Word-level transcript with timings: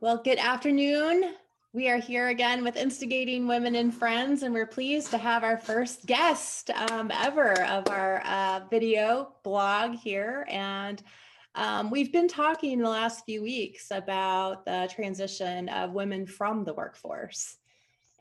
Well, 0.00 0.18
good 0.18 0.38
afternoon. 0.38 1.34
We 1.72 1.88
are 1.88 1.98
here 1.98 2.28
again 2.28 2.64
with 2.64 2.76
Instigating 2.76 3.46
Women 3.46 3.76
and 3.76 3.94
Friends, 3.94 4.42
and 4.42 4.52
we're 4.52 4.66
pleased 4.66 5.12
to 5.12 5.18
have 5.18 5.44
our 5.44 5.56
first 5.56 6.04
guest 6.04 6.70
um, 6.70 7.12
ever 7.14 7.62
of 7.62 7.88
our 7.88 8.20
uh, 8.26 8.62
video 8.68 9.34
blog 9.44 9.94
here. 9.94 10.46
And 10.50 11.00
um, 11.54 11.90
we've 11.90 12.12
been 12.12 12.26
talking 12.26 12.80
the 12.80 12.88
last 12.88 13.24
few 13.24 13.40
weeks 13.40 13.92
about 13.92 14.64
the 14.66 14.90
transition 14.92 15.68
of 15.68 15.92
women 15.92 16.26
from 16.26 16.64
the 16.64 16.74
workforce 16.74 17.56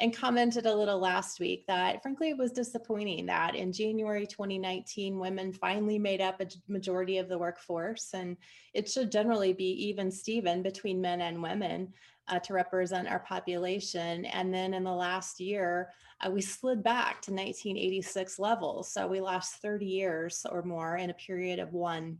and 0.03 0.13
commented 0.13 0.65
a 0.65 0.75
little 0.75 0.99
last 0.99 1.39
week 1.39 1.65
that 1.65 2.03
frankly 2.03 2.31
it 2.31 2.37
was 2.37 2.51
disappointing 2.51 3.25
that 3.25 3.55
in 3.55 3.71
January 3.71 4.27
2019 4.27 5.17
women 5.17 5.53
finally 5.53 5.97
made 5.97 6.19
up 6.19 6.41
a 6.41 6.47
majority 6.67 7.19
of 7.19 7.29
the 7.29 7.37
workforce. 7.37 8.09
And 8.13 8.35
it 8.73 8.89
should 8.89 9.09
generally 9.09 9.53
be 9.53 9.71
even 9.87 10.11
Steven 10.11 10.61
between 10.61 10.99
men 10.99 11.21
and 11.21 11.41
women 11.41 11.93
uh, 12.27 12.37
to 12.39 12.51
represent 12.51 13.07
our 13.07 13.19
population. 13.19 14.25
And 14.25 14.53
then 14.53 14.73
in 14.73 14.83
the 14.83 14.91
last 14.91 15.39
year 15.39 15.91
uh, 16.19 16.29
we 16.29 16.41
slid 16.41 16.83
back 16.83 17.21
to 17.21 17.31
1986 17.31 18.39
levels. 18.39 18.91
So 18.91 19.07
we 19.07 19.21
lost 19.21 19.61
30 19.61 19.85
years 19.85 20.45
or 20.51 20.63
more 20.63 20.97
in 20.97 21.11
a 21.11 21.13
period 21.13 21.59
of 21.59 21.71
one 21.71 22.17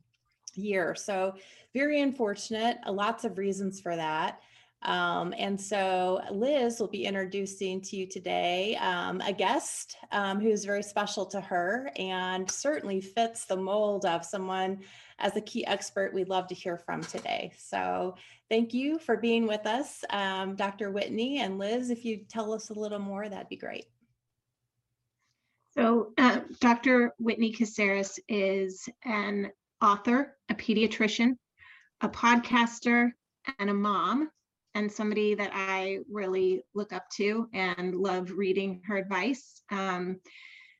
year. 0.56 0.96
So 0.96 1.34
very 1.74 2.00
unfortunate. 2.00 2.78
Uh, 2.86 2.94
lots 2.94 3.26
of 3.26 3.38
reasons 3.38 3.82
for 3.82 3.98
that 3.98 4.40
um, 4.84 5.34
and 5.38 5.60
so 5.60 6.22
Liz 6.32 6.80
will 6.80 6.90
be 6.90 7.06
introducing 7.06 7.82
to 7.82 7.96
you 7.96 8.06
today 8.06 8.76
um, 8.76 9.22
a 9.22 9.32
guest 9.32 9.98
um, 10.12 10.40
who's 10.40 10.66
very 10.66 10.84
special 10.84 11.26
to 11.28 11.40
her 11.40 11.90
and 11.98 12.50
certainly 12.50 13.00
fits 13.00 13.46
the 13.46 13.56
mold 13.56 14.06
of 14.06 14.26
someone 14.26 14.80
as 15.20 15.36
a 15.38 15.42
key 15.42 15.66
expert 15.66 16.14
we'd 16.14 16.28
love 16.28 16.48
to 16.48 16.56
hear 16.56 16.78
from 16.78 17.02
today. 17.02 17.52
So 17.58 18.16
thank 18.50 18.74
you 18.74 19.00
for 19.00 19.16
being 19.16 19.48
with 19.48 19.66
us, 19.66 20.04
um, 20.10 20.56
Dr. 20.56 20.92
Whitney 20.92 21.40
and 21.40 21.58
Liz. 21.58 21.90
If 21.90 22.04
you 22.04 22.26
tell 22.30 22.54
us 22.54 22.70
a 22.70 22.74
little 22.74 23.00
more, 23.00 23.28
that'd 23.28 23.48
be 23.48 23.56
great. 23.56 23.86
So 25.76 26.14
uh, 26.18 26.42
Dr. 26.60 27.14
Whitney 27.20 27.54
Casares 27.54 28.20
is 28.28 28.88
an 29.06 29.52
author, 29.82 30.36
a 30.50 30.54
pediatrician, 30.54 31.38
a 32.02 32.10
podcaster, 32.10 33.12
and 33.60 33.70
a 33.70 33.74
mom 33.74 34.30
and 34.76 34.92
somebody 34.92 35.36
that 35.36 35.52
I 35.54 36.00
really 36.10 36.64
look 36.74 36.94
up 36.94 37.10
to 37.12 37.48
and 37.54 37.96
love 37.96 38.32
reading 38.32 38.82
her 38.86 38.98
advice. 38.98 39.62
Um, 39.72 40.20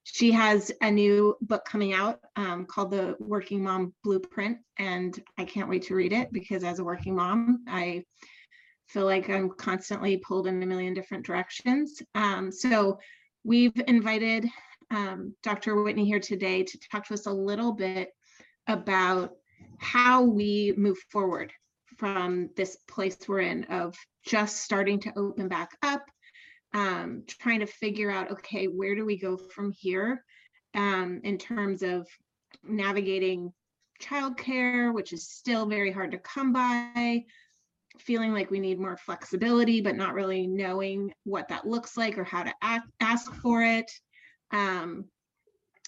she 0.04 0.32
has 0.32 0.72
a 0.82 0.92
new 0.92 1.38
book 1.42 1.64
coming 1.66 1.94
out 1.94 2.20
um, 2.36 2.66
called 2.66 2.92
The 2.92 3.16
Working 3.20 3.64
Mom 3.64 3.94
Blueprint, 4.04 4.58
and 4.78 5.18
I 5.38 5.46
can't 5.46 5.70
wait 5.70 5.84
to 5.84 5.96
read 5.96 6.12
it 6.12 6.34
because 6.34 6.64
as 6.64 6.80
a 6.80 6.84
working 6.84 7.16
mom, 7.16 7.64
I 7.68 8.04
feel 8.88 9.06
like 9.06 9.30
I'm 9.30 9.50
constantly 9.50 10.18
pulled 10.18 10.48
in 10.48 10.62
a 10.62 10.66
million 10.66 10.94
different 10.94 11.26
directions. 11.26 12.02
Um, 12.16 12.52
so 12.52 13.00
we've 13.44 13.82
invited 13.88 14.48
um, 14.92 15.34
Dr. 15.42 15.82
Whitney 15.82 16.06
here 16.06 16.20
today 16.20 16.64
to 16.64 16.80
talk 16.92 17.08
to 17.08 17.14
us 17.14 17.26
a 17.26 17.32
little 17.32 17.72
bit 17.72 18.10
about 18.68 19.32
how 19.80 20.22
we 20.22 20.74
move 20.78 20.98
forward 21.10 21.52
from 22.04 22.50
this 22.58 22.76
place 22.90 23.18
we're 23.30 23.40
in 23.40 23.64
of 23.70 23.96
just 24.26 24.58
starting 24.58 25.00
to 25.00 25.14
open 25.18 25.48
back 25.48 25.70
up, 25.82 26.04
um, 26.74 27.24
trying 27.30 27.62
to 27.62 27.66
figure 27.66 28.12
out, 28.12 28.30
okay, 28.30 28.66
where 28.66 28.94
do 28.94 29.06
we 29.06 29.18
go 29.18 29.38
from 29.38 29.72
here 29.72 30.22
um, 30.76 31.22
in 31.24 31.38
terms 31.38 31.82
of 31.82 32.06
navigating 32.62 33.54
childcare, 34.02 34.94
which 34.94 35.14
is 35.14 35.30
still 35.30 35.66
very 35.66 35.94
hard 35.94 36.12
to 36.12 36.18
come 36.18 36.52
by, 36.52 37.24
feeling 38.00 38.34
like 38.34 38.52
we 38.52 38.60
need 38.60 38.82
more 38.82 38.98
flexibility, 38.98 39.80
but 39.80 39.96
not 39.96 40.14
really 40.14 40.46
knowing 40.46 41.14
what 41.24 41.48
that 41.48 41.66
looks 41.66 41.96
like 41.96 42.18
or 42.18 42.26
how 42.26 42.44
to 42.44 42.54
act, 42.62 42.86
ask 43.00 43.34
for 43.36 43.64
it. 43.64 43.90
Um, 44.52 45.06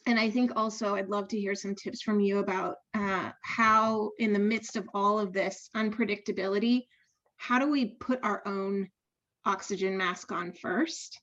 and 0.05 0.19
I 0.19 0.29
think 0.29 0.51
also 0.55 0.95
I'd 0.95 1.09
love 1.09 1.27
to 1.29 1.39
hear 1.39 1.55
some 1.55 1.73
tips 1.73 2.01
from 2.01 2.19
you 2.19 2.37
about 2.37 2.77
uh, 2.93 3.31
how, 3.41 4.11
in 4.19 4.33
the 4.33 4.39
midst 4.39 4.75
of 4.75 4.87
all 4.93 5.19
of 5.19 5.33
this 5.33 5.69
unpredictability, 5.75 6.83
how 7.37 7.59
do 7.59 7.69
we 7.69 7.95
put 7.99 8.19
our 8.23 8.41
own 8.45 8.89
oxygen 9.45 9.97
mask 9.97 10.31
on 10.31 10.53
first 10.53 11.19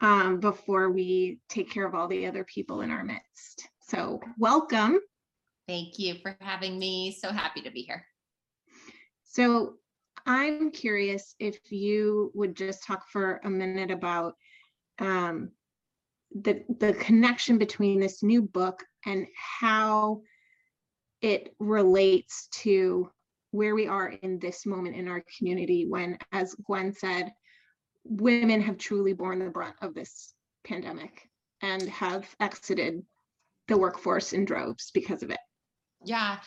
um, 0.00 0.40
before 0.40 0.90
we 0.90 1.40
take 1.48 1.70
care 1.70 1.86
of 1.86 1.94
all 1.94 2.08
the 2.08 2.26
other 2.26 2.44
people 2.44 2.80
in 2.80 2.90
our 2.90 3.04
midst? 3.04 3.68
So, 3.82 4.20
welcome. 4.38 5.00
Thank 5.68 5.98
you 5.98 6.14
for 6.22 6.36
having 6.40 6.78
me. 6.78 7.12
So 7.12 7.30
happy 7.30 7.60
to 7.62 7.70
be 7.70 7.82
here. 7.82 8.06
So, 9.24 9.74
I'm 10.26 10.70
curious 10.70 11.34
if 11.38 11.58
you 11.70 12.32
would 12.34 12.56
just 12.56 12.84
talk 12.84 13.06
for 13.10 13.42
a 13.44 13.50
minute 13.50 13.90
about 13.90 14.34
um, 14.98 15.50
the 16.34 16.64
the 16.80 16.92
connection 16.94 17.58
between 17.58 18.00
this 18.00 18.22
new 18.22 18.42
book 18.42 18.82
and 19.06 19.26
how 19.60 20.20
it 21.22 21.54
relates 21.58 22.48
to 22.48 23.10
where 23.52 23.74
we 23.74 23.86
are 23.86 24.08
in 24.08 24.38
this 24.40 24.66
moment 24.66 24.96
in 24.96 25.06
our 25.06 25.22
community 25.38 25.86
when 25.88 26.18
as 26.32 26.54
gwen 26.66 26.92
said 26.92 27.32
women 28.04 28.60
have 28.60 28.76
truly 28.76 29.12
borne 29.12 29.38
the 29.38 29.48
brunt 29.48 29.76
of 29.80 29.94
this 29.94 30.34
pandemic 30.64 31.28
and 31.62 31.82
have 31.88 32.26
exited 32.40 33.02
the 33.68 33.78
workforce 33.78 34.34
in 34.34 34.44
droves 34.44 34.90
because 34.92 35.22
of 35.22 35.30
it. 35.30 35.38
Yeah. 36.04 36.38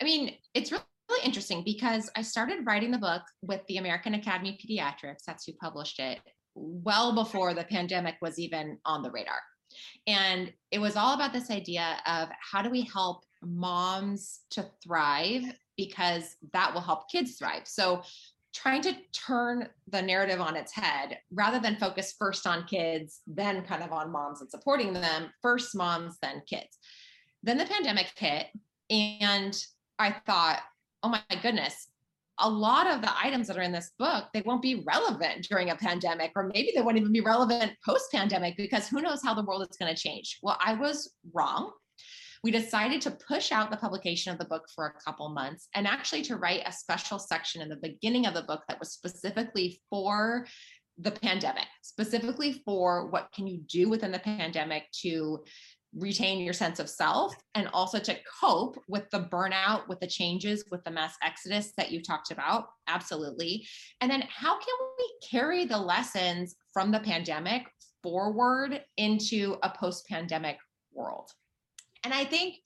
I 0.00 0.04
mean 0.04 0.34
it's 0.52 0.72
really 0.72 0.84
really 1.08 1.24
interesting 1.24 1.62
because 1.64 2.10
I 2.16 2.22
started 2.22 2.66
writing 2.66 2.90
the 2.90 2.98
book 2.98 3.22
with 3.42 3.62
the 3.66 3.78
American 3.78 4.14
Academy 4.14 4.50
of 4.50 4.56
Pediatrics, 4.56 5.24
that's 5.26 5.46
who 5.46 5.52
published 5.54 5.98
it, 5.98 6.20
well 6.54 7.14
before 7.14 7.54
the 7.54 7.64
pandemic 7.64 8.16
was 8.20 8.38
even 8.38 8.78
on 8.84 9.02
the 9.02 9.10
radar. 9.10 9.40
And 10.06 10.52
it 10.70 10.78
was 10.78 10.96
all 10.96 11.14
about 11.14 11.32
this 11.32 11.50
idea 11.50 11.98
of 12.06 12.28
how 12.40 12.62
do 12.62 12.70
we 12.70 12.82
help 12.82 13.24
moms 13.42 14.40
to 14.50 14.68
thrive 14.82 15.44
because 15.76 16.36
that 16.52 16.72
will 16.74 16.80
help 16.80 17.10
kids 17.10 17.36
thrive. 17.36 17.62
So 17.64 18.02
trying 18.54 18.82
to 18.82 18.96
turn 19.12 19.68
the 19.88 20.02
narrative 20.02 20.40
on 20.40 20.56
its 20.56 20.72
head 20.72 21.18
rather 21.32 21.60
than 21.60 21.76
focus 21.76 22.14
first 22.18 22.46
on 22.46 22.64
kids, 22.64 23.20
then 23.26 23.62
kind 23.62 23.82
of 23.82 23.92
on 23.92 24.10
moms 24.10 24.40
and 24.40 24.50
supporting 24.50 24.92
them, 24.92 25.30
first 25.42 25.76
moms, 25.76 26.16
then 26.20 26.42
kids. 26.48 26.78
Then 27.42 27.58
the 27.58 27.66
pandemic 27.66 28.10
hit, 28.16 28.46
and 28.90 29.56
I 29.98 30.16
thought, 30.26 30.60
oh 31.02 31.08
my 31.08 31.22
goodness, 31.42 31.88
a 32.40 32.48
lot 32.48 32.86
of 32.86 33.02
the 33.02 33.10
items 33.22 33.46
that 33.46 33.56
are 33.56 33.62
in 33.62 33.72
this 33.72 33.90
book 33.98 34.26
they 34.32 34.42
won't 34.42 34.62
be 34.62 34.84
relevant 34.86 35.46
during 35.48 35.70
a 35.70 35.76
pandemic 35.76 36.32
or 36.36 36.50
maybe 36.54 36.72
they 36.74 36.82
won't 36.82 36.96
even 36.96 37.12
be 37.12 37.20
relevant 37.20 37.72
post 37.84 38.10
pandemic 38.12 38.56
because 38.56 38.88
who 38.88 39.00
knows 39.00 39.22
how 39.22 39.34
the 39.34 39.44
world 39.44 39.66
is 39.68 39.76
going 39.76 39.94
to 39.94 40.00
change. 40.00 40.38
Well 40.42 40.58
i 40.64 40.74
was 40.74 41.14
wrong. 41.32 41.72
We 42.44 42.52
decided 42.52 43.00
to 43.00 43.10
push 43.10 43.50
out 43.50 43.70
the 43.70 43.76
publication 43.76 44.32
of 44.32 44.38
the 44.38 44.44
book 44.44 44.68
for 44.72 44.86
a 44.86 45.00
couple 45.04 45.28
months 45.28 45.68
and 45.74 45.88
actually 45.88 46.22
to 46.22 46.36
write 46.36 46.62
a 46.64 46.72
special 46.72 47.18
section 47.18 47.62
in 47.62 47.68
the 47.68 47.76
beginning 47.76 48.26
of 48.26 48.34
the 48.34 48.42
book 48.42 48.62
that 48.68 48.78
was 48.78 48.92
specifically 48.92 49.80
for 49.90 50.46
the 51.00 51.10
pandemic 51.12 51.66
specifically 51.82 52.60
for 52.64 53.06
what 53.08 53.30
can 53.32 53.46
you 53.46 53.58
do 53.68 53.88
within 53.88 54.10
the 54.10 54.18
pandemic 54.18 54.90
to 54.90 55.44
retain 55.94 56.40
your 56.40 56.52
sense 56.52 56.78
of 56.78 56.90
self 56.90 57.34
and 57.54 57.68
also 57.72 57.98
to 57.98 58.16
cope 58.40 58.78
with 58.88 59.08
the 59.10 59.20
burnout 59.32 59.88
with 59.88 59.98
the 60.00 60.06
changes 60.06 60.64
with 60.70 60.84
the 60.84 60.90
mass 60.90 61.14
exodus 61.22 61.72
that 61.76 61.90
you 61.90 62.02
talked 62.02 62.30
about. 62.30 62.66
Absolutely. 62.88 63.66
And 64.00 64.10
then 64.10 64.22
how 64.28 64.58
can 64.58 64.74
we 64.98 65.12
carry 65.28 65.64
the 65.64 65.78
lessons 65.78 66.56
from 66.72 66.90
the 66.90 67.00
pandemic 67.00 67.66
forward 68.02 68.82
into 68.96 69.56
a 69.62 69.70
post 69.70 70.06
pandemic 70.06 70.58
world? 70.92 71.30
And 72.04 72.14
i 72.14 72.24
think 72.24 72.56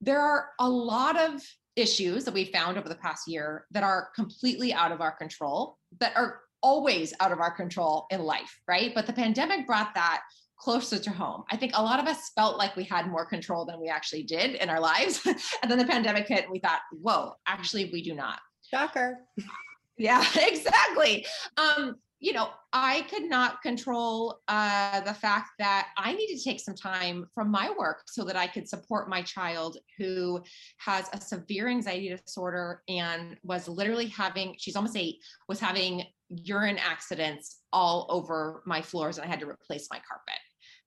there 0.00 0.20
are 0.20 0.50
a 0.60 0.68
lot 0.68 1.18
of 1.18 1.42
issues 1.76 2.24
that 2.24 2.34
we 2.34 2.44
found 2.44 2.78
over 2.78 2.88
the 2.88 2.94
past 2.94 3.28
year 3.28 3.66
that 3.70 3.82
are 3.82 4.10
completely 4.14 4.72
out 4.72 4.92
of 4.92 5.00
our 5.00 5.12
control 5.12 5.76
that 6.00 6.16
are 6.16 6.40
always 6.62 7.14
out 7.20 7.30
of 7.30 7.38
our 7.40 7.52
control 7.52 8.06
in 8.10 8.20
life 8.20 8.60
right? 8.66 8.92
But 8.94 9.06
the 9.06 9.12
pandemic 9.12 9.66
brought 9.66 9.94
that 9.94 10.22
closer 10.58 10.98
to 10.98 11.10
home. 11.10 11.44
I 11.50 11.56
think 11.56 11.72
a 11.74 11.82
lot 11.82 12.00
of 12.00 12.06
us 12.06 12.30
felt 12.34 12.58
like 12.58 12.76
we 12.76 12.84
had 12.84 13.06
more 13.06 13.24
control 13.24 13.64
than 13.64 13.80
we 13.80 13.88
actually 13.88 14.24
did 14.24 14.56
in 14.56 14.68
our 14.68 14.80
lives. 14.92 15.20
and 15.62 15.70
then 15.70 15.78
the 15.78 15.86
pandemic 15.86 16.26
hit 16.26 16.44
and 16.44 16.52
we 16.52 16.58
thought, 16.58 16.80
whoa, 16.92 17.34
actually, 17.46 17.90
we 17.92 18.02
do 18.02 18.14
not. 18.14 18.40
Shocker. 18.70 19.18
yeah, 19.98 20.24
exactly. 20.36 21.24
Um, 21.56 21.96
you 22.20 22.32
know, 22.32 22.48
I 22.72 23.02
could 23.02 23.22
not 23.22 23.62
control 23.62 24.40
uh, 24.48 25.00
the 25.02 25.14
fact 25.14 25.50
that 25.60 25.88
I 25.96 26.12
needed 26.14 26.36
to 26.38 26.44
take 26.44 26.58
some 26.58 26.74
time 26.74 27.26
from 27.32 27.48
my 27.48 27.72
work 27.78 28.02
so 28.06 28.24
that 28.24 28.34
I 28.34 28.48
could 28.48 28.68
support 28.68 29.08
my 29.08 29.22
child 29.22 29.78
who 29.96 30.42
has 30.78 31.08
a 31.12 31.20
severe 31.20 31.68
anxiety 31.68 32.08
disorder 32.08 32.82
and 32.88 33.36
was 33.44 33.68
literally 33.68 34.08
having, 34.08 34.56
she's 34.58 34.74
almost 34.74 34.96
eight, 34.96 35.18
was 35.48 35.60
having 35.60 36.02
urine 36.28 36.78
accidents 36.78 37.60
all 37.72 38.06
over 38.10 38.64
my 38.66 38.82
floors 38.82 39.16
and 39.16 39.24
I 39.24 39.30
had 39.30 39.40
to 39.40 39.48
replace 39.48 39.86
my 39.90 40.00
carpet 40.06 40.40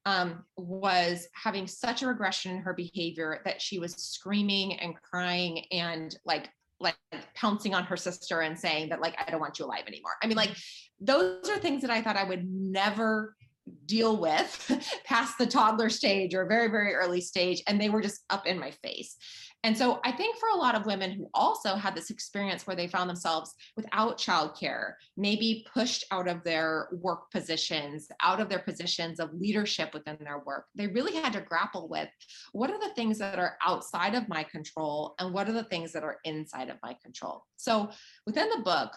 um, 0.05 0.43
was 0.57 1.27
having 1.33 1.67
such 1.67 2.01
a 2.01 2.07
regression 2.07 2.51
in 2.51 2.61
her 2.61 2.73
behavior 2.73 3.41
that 3.45 3.61
she 3.61 3.79
was 3.79 3.93
screaming 3.93 4.79
and 4.79 4.95
crying 5.01 5.65
and 5.71 6.17
like 6.25 6.49
like 6.79 6.95
pouncing 7.35 7.75
on 7.75 7.83
her 7.83 7.95
sister 7.95 8.41
and 8.41 8.57
saying 8.57 8.89
that 8.89 9.01
like 9.01 9.15
I 9.19 9.29
don't 9.29 9.39
want 9.39 9.59
you 9.59 9.65
alive 9.65 9.83
anymore. 9.87 10.13
I 10.23 10.27
mean, 10.27 10.37
like 10.37 10.55
those 10.99 11.47
are 11.49 11.59
things 11.59 11.81
that 11.83 11.91
I 11.91 12.01
thought 12.01 12.17
I 12.17 12.23
would 12.23 12.49
never 12.49 13.35
deal 13.85 14.17
with 14.17 14.71
past 15.05 15.37
the 15.37 15.45
toddler 15.45 15.89
stage 15.89 16.33
or 16.33 16.45
very 16.45 16.67
very 16.67 16.93
early 16.93 17.21
stage 17.21 17.61
and 17.67 17.79
they 17.79 17.89
were 17.89 18.01
just 18.01 18.23
up 18.29 18.45
in 18.45 18.59
my 18.59 18.71
face 18.83 19.17
and 19.63 19.77
so 19.77 19.99
I 20.03 20.11
think 20.11 20.37
for 20.37 20.49
a 20.49 20.57
lot 20.57 20.73
of 20.73 20.87
women 20.87 21.11
who 21.11 21.29
also 21.35 21.75
had 21.75 21.93
this 21.93 22.09
experience 22.09 22.65
where 22.65 22.75
they 22.75 22.87
found 22.87 23.07
themselves 23.09 23.53
without 23.77 24.17
childcare, 24.17 24.93
maybe 25.17 25.65
pushed 25.71 26.03
out 26.09 26.27
of 26.27 26.43
their 26.43 26.87
work 26.91 27.29
positions, 27.29 28.07
out 28.21 28.39
of 28.39 28.49
their 28.49 28.59
positions 28.59 29.19
of 29.19 29.33
leadership 29.33 29.93
within 29.93 30.17
their 30.21 30.39
work, 30.39 30.65
they 30.73 30.87
really 30.87 31.13
had 31.13 31.33
to 31.33 31.41
grapple 31.41 31.87
with 31.87 32.09
what 32.53 32.71
are 32.71 32.79
the 32.79 32.93
things 32.95 33.19
that 33.19 33.37
are 33.37 33.57
outside 33.63 34.15
of 34.15 34.27
my 34.27 34.43
control 34.43 35.13
and 35.19 35.31
what 35.31 35.47
are 35.47 35.53
the 35.53 35.65
things 35.65 35.91
that 35.91 36.03
are 36.03 36.17
inside 36.23 36.69
of 36.69 36.77
my 36.81 36.95
control. 37.03 37.45
So 37.57 37.91
within 38.25 38.49
the 38.49 38.63
book, 38.63 38.91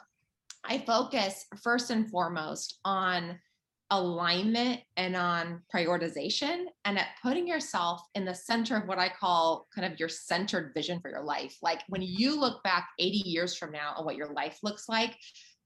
I 0.64 0.78
focus 0.78 1.44
first 1.62 1.90
and 1.90 2.10
foremost 2.10 2.78
on 2.86 3.38
alignment 3.90 4.80
and 4.96 5.14
on 5.14 5.62
prioritization 5.74 6.64
and 6.84 6.98
at 6.98 7.08
putting 7.22 7.46
yourself 7.46 8.00
in 8.14 8.24
the 8.24 8.34
center 8.34 8.76
of 8.76 8.88
what 8.88 8.98
I 8.98 9.08
call 9.08 9.66
kind 9.74 9.90
of 9.90 9.98
your 10.00 10.08
centered 10.08 10.72
vision 10.74 11.00
for 11.00 11.10
your 11.10 11.22
life. 11.22 11.56
Like 11.62 11.82
when 11.88 12.02
you 12.02 12.38
look 12.38 12.62
back 12.62 12.88
80 12.98 13.18
years 13.28 13.56
from 13.56 13.72
now 13.72 13.94
on 13.96 14.04
what 14.04 14.16
your 14.16 14.32
life 14.32 14.58
looks 14.62 14.88
like, 14.88 15.16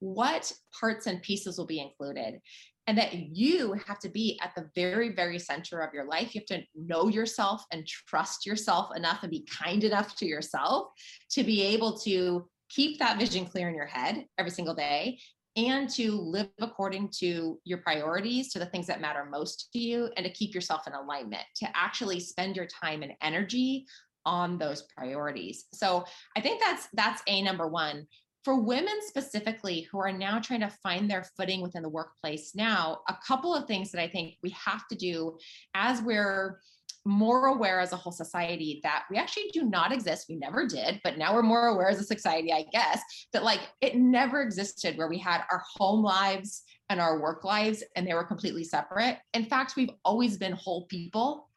what 0.00 0.52
parts 0.78 1.06
and 1.06 1.22
pieces 1.22 1.58
will 1.58 1.66
be 1.66 1.80
included? 1.80 2.40
And 2.86 2.96
that 2.96 3.12
you 3.14 3.74
have 3.86 3.98
to 4.00 4.08
be 4.08 4.38
at 4.42 4.52
the 4.56 4.70
very, 4.74 5.14
very 5.14 5.38
center 5.38 5.80
of 5.80 5.92
your 5.92 6.06
life. 6.06 6.34
You 6.34 6.40
have 6.40 6.58
to 6.58 6.64
know 6.74 7.08
yourself 7.08 7.62
and 7.70 7.86
trust 7.86 8.46
yourself 8.46 8.96
enough 8.96 9.22
and 9.22 9.30
be 9.30 9.46
kind 9.46 9.84
enough 9.84 10.16
to 10.16 10.26
yourself 10.26 10.88
to 11.32 11.44
be 11.44 11.62
able 11.62 11.98
to 12.00 12.48
keep 12.70 12.98
that 12.98 13.18
vision 13.18 13.44
clear 13.44 13.68
in 13.68 13.74
your 13.74 13.86
head 13.86 14.24
every 14.38 14.50
single 14.50 14.74
day 14.74 15.18
and 15.58 15.90
to 15.90 16.12
live 16.12 16.48
according 16.60 17.08
to 17.18 17.58
your 17.64 17.78
priorities, 17.78 18.52
to 18.52 18.60
the 18.60 18.66
things 18.66 18.86
that 18.86 19.00
matter 19.00 19.24
most 19.24 19.68
to 19.72 19.78
you, 19.78 20.08
and 20.16 20.24
to 20.24 20.32
keep 20.32 20.54
yourself 20.54 20.86
in 20.86 20.92
alignment, 20.92 21.42
to 21.56 21.66
actually 21.76 22.20
spend 22.20 22.54
your 22.54 22.66
time 22.66 23.02
and 23.02 23.12
energy 23.20 23.84
on 24.24 24.56
those 24.56 24.82
priorities. 24.96 25.64
So 25.74 26.04
I 26.36 26.40
think 26.40 26.60
that's 26.60 26.88
that's 26.94 27.22
a 27.26 27.42
number 27.42 27.66
one. 27.66 28.06
For 28.44 28.60
women 28.60 28.94
specifically 29.00 29.88
who 29.90 29.98
are 29.98 30.12
now 30.12 30.38
trying 30.38 30.60
to 30.60 30.72
find 30.82 31.10
their 31.10 31.24
footing 31.36 31.60
within 31.60 31.82
the 31.82 31.88
workplace 31.88 32.54
now, 32.54 33.00
a 33.08 33.16
couple 33.26 33.54
of 33.54 33.66
things 33.66 33.90
that 33.90 34.00
I 34.00 34.08
think 34.08 34.36
we 34.42 34.50
have 34.50 34.86
to 34.88 34.96
do 34.96 35.38
as 35.74 36.00
we're 36.00 36.60
more 37.08 37.46
aware 37.46 37.80
as 37.80 37.92
a 37.92 37.96
whole 37.96 38.12
society 38.12 38.80
that 38.82 39.04
we 39.10 39.16
actually 39.16 39.48
do 39.52 39.64
not 39.64 39.92
exist. 39.92 40.26
We 40.28 40.36
never 40.36 40.66
did, 40.66 41.00
but 41.02 41.16
now 41.16 41.34
we're 41.34 41.42
more 41.42 41.68
aware 41.68 41.88
as 41.88 41.98
a 41.98 42.04
society, 42.04 42.52
I 42.52 42.66
guess, 42.70 43.00
that 43.32 43.42
like 43.42 43.60
it 43.80 43.96
never 43.96 44.42
existed 44.42 44.98
where 44.98 45.08
we 45.08 45.18
had 45.18 45.42
our 45.50 45.62
home 45.78 46.04
lives 46.04 46.62
and 46.90 47.00
our 47.00 47.20
work 47.20 47.44
lives 47.44 47.82
and 47.96 48.06
they 48.06 48.12
were 48.12 48.24
completely 48.24 48.62
separate. 48.62 49.18
In 49.32 49.46
fact, 49.46 49.74
we've 49.74 49.90
always 50.04 50.36
been 50.36 50.52
whole 50.52 50.84
people 50.86 51.48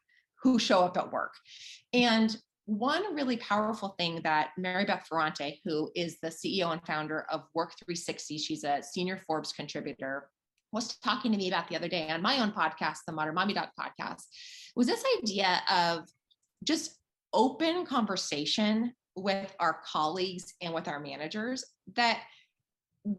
who 0.42 0.58
show 0.58 0.80
up 0.80 0.96
at 0.96 1.12
work. 1.12 1.34
And 1.92 2.34
one 2.64 3.14
really 3.14 3.36
powerful 3.36 3.94
thing 3.98 4.20
that 4.24 4.50
Mary 4.56 4.86
Beth 4.86 5.06
Ferrante, 5.06 5.60
who 5.66 5.90
is 5.94 6.18
the 6.20 6.28
CEO 6.28 6.72
and 6.72 6.80
founder 6.86 7.26
of 7.30 7.42
Work 7.54 7.74
360, 7.84 8.38
she's 8.38 8.64
a 8.64 8.82
senior 8.82 9.20
Forbes 9.26 9.52
contributor, 9.52 10.30
was 10.72 10.96
talking 10.98 11.32
to 11.32 11.38
me 11.38 11.48
about 11.48 11.68
the 11.68 11.76
other 11.76 11.88
day 11.88 12.08
on 12.08 12.22
my 12.22 12.40
own 12.40 12.52
podcast, 12.52 12.98
the 13.06 13.12
Modern 13.12 13.34
Mommy 13.34 13.54
Doc 13.54 13.70
podcast, 13.78 14.22
was 14.74 14.86
this 14.86 15.04
idea 15.18 15.60
of 15.70 16.08
just 16.64 16.98
open 17.32 17.84
conversation 17.84 18.92
with 19.14 19.54
our 19.60 19.80
colleagues 19.86 20.54
and 20.62 20.72
with 20.72 20.88
our 20.88 21.00
managers 21.00 21.64
that 21.96 22.20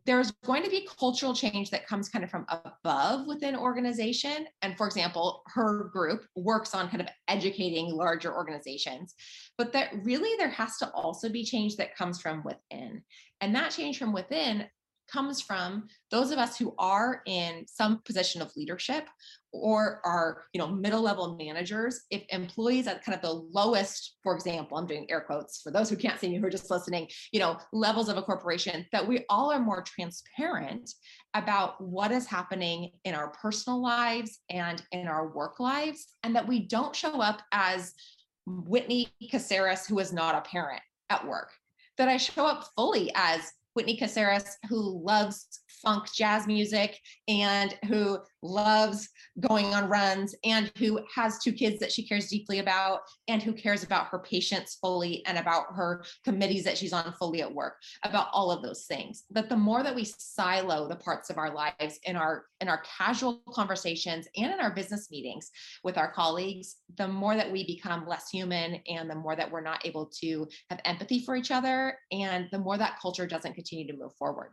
there's 0.05 0.31
going 0.45 0.63
to 0.63 0.69
be 0.69 0.87
cultural 0.97 1.33
change 1.33 1.69
that 1.69 1.85
comes 1.85 2.07
kind 2.07 2.23
of 2.23 2.31
from 2.31 2.45
above 2.47 3.27
within 3.27 3.53
organization. 3.55 4.47
And 4.61 4.77
for 4.77 4.87
example 4.87 5.43
her 5.47 5.89
group 5.93 6.25
works 6.35 6.73
on 6.73 6.89
kind 6.89 7.01
of 7.01 7.09
educating 7.27 7.93
larger 7.93 8.33
organizations 8.33 9.13
but 9.57 9.73
that 9.73 9.91
really 10.03 10.35
there 10.37 10.49
has 10.49 10.77
to 10.77 10.89
also 10.91 11.29
be 11.29 11.43
change 11.43 11.75
that 11.77 11.95
comes 11.95 12.19
from 12.19 12.43
within. 12.43 13.03
And 13.41 13.55
that 13.55 13.71
change 13.71 13.99
from 13.99 14.13
within 14.13 14.65
comes 15.13 15.39
from 15.39 15.87
those 16.11 16.31
of 16.31 16.39
us 16.39 16.57
who 16.57 16.73
are 16.79 17.21
in 17.27 17.65
some 17.67 18.01
position 18.03 18.41
of 18.41 18.51
leadership 18.57 19.07
or 19.51 20.01
are 20.03 20.45
you 20.53 20.59
know 20.59 20.67
middle 20.67 21.01
level 21.01 21.37
managers. 21.37 22.01
If 22.09 22.23
employees 22.29 22.87
at 22.87 23.03
kind 23.05 23.15
of 23.15 23.21
the 23.21 23.33
lowest 23.51 24.15
for 24.23 24.33
example 24.33 24.77
i'm 24.77 24.87
doing 24.87 25.05
air 25.09 25.21
quotes 25.21 25.61
for 25.61 25.71
those 25.71 25.89
who 25.89 25.95
can't 25.95 26.19
see 26.19 26.29
me 26.29 26.37
who 26.37 26.45
are 26.45 26.49
just 26.49 26.71
listening 26.71 27.07
you 27.31 27.39
know 27.39 27.57
levels 27.71 28.09
of 28.09 28.17
a 28.17 28.21
corporation 28.21 28.85
that 28.91 29.07
we 29.07 29.25
all 29.29 29.51
are 29.51 29.59
more 29.59 29.83
transparent 29.83 30.89
about 31.35 31.79
what 31.79 32.11
is 32.11 32.25
happening 32.25 32.91
in 33.03 33.13
our 33.13 33.29
personal 33.29 33.81
lives 33.81 34.39
and 34.49 34.81
in 34.91 35.07
our 35.07 35.27
work 35.29 35.59
lives 35.59 36.07
and 36.23 36.35
that 36.35 36.47
we 36.47 36.67
don't 36.67 36.95
show 36.95 37.21
up 37.21 37.41
as 37.51 37.93
whitney 38.45 39.07
casares 39.31 39.85
who 39.85 39.99
is 39.99 40.11
not 40.11 40.35
a 40.35 40.41
parent 40.41 40.81
at 41.09 41.25
work. 41.27 41.49
That 41.97 42.09
i 42.09 42.17
show 42.17 42.45
up 42.45 42.69
fully 42.75 43.11
as 43.15 43.51
Whitney 43.73 43.97
Casares, 43.97 44.57
who 44.69 45.03
loves 45.03 45.62
funk 45.83 46.11
jazz 46.13 46.47
music 46.47 46.99
and 47.27 47.77
who 47.87 48.17
loves 48.41 49.09
going 49.39 49.73
on 49.73 49.89
runs 49.89 50.35
and 50.43 50.71
who 50.77 50.99
has 51.13 51.39
two 51.39 51.51
kids 51.51 51.79
that 51.79 51.91
she 51.91 52.07
cares 52.07 52.27
deeply 52.27 52.59
about 52.59 53.01
and 53.27 53.41
who 53.41 53.53
cares 53.53 53.83
about 53.83 54.07
her 54.07 54.19
patients 54.19 54.77
fully 54.81 55.25
and 55.25 55.37
about 55.37 55.65
her 55.75 56.03
committees 56.23 56.63
that 56.63 56.77
she's 56.77 56.93
on 56.93 57.13
fully 57.13 57.41
at 57.41 57.53
work 57.53 57.75
about 58.03 58.27
all 58.33 58.51
of 58.51 58.61
those 58.61 58.85
things. 58.85 59.23
But 59.29 59.49
the 59.49 59.57
more 59.57 59.83
that 59.83 59.95
we 59.95 60.05
silo 60.05 60.87
the 60.87 60.95
parts 60.95 61.29
of 61.29 61.37
our 61.37 61.53
lives 61.53 61.99
in 62.03 62.15
our 62.15 62.45
in 62.61 62.69
our 62.69 62.81
casual 62.97 63.41
conversations 63.51 64.27
and 64.37 64.53
in 64.53 64.59
our 64.59 64.73
business 64.73 65.11
meetings 65.11 65.51
with 65.83 65.97
our 65.97 66.11
colleagues 66.11 66.77
the 66.97 67.07
more 67.07 67.35
that 67.35 67.51
we 67.51 67.65
become 67.65 68.07
less 68.07 68.29
human 68.29 68.75
and 68.87 69.09
the 69.09 69.15
more 69.15 69.35
that 69.35 69.51
we're 69.51 69.61
not 69.61 69.85
able 69.85 70.09
to 70.21 70.47
have 70.69 70.79
empathy 70.85 71.23
for 71.25 71.35
each 71.35 71.51
other 71.51 71.97
and 72.11 72.47
the 72.51 72.59
more 72.59 72.77
that 72.77 72.99
culture 73.01 73.27
doesn't 73.27 73.53
continue 73.53 73.87
to 73.87 73.97
move 73.97 74.13
forward 74.15 74.51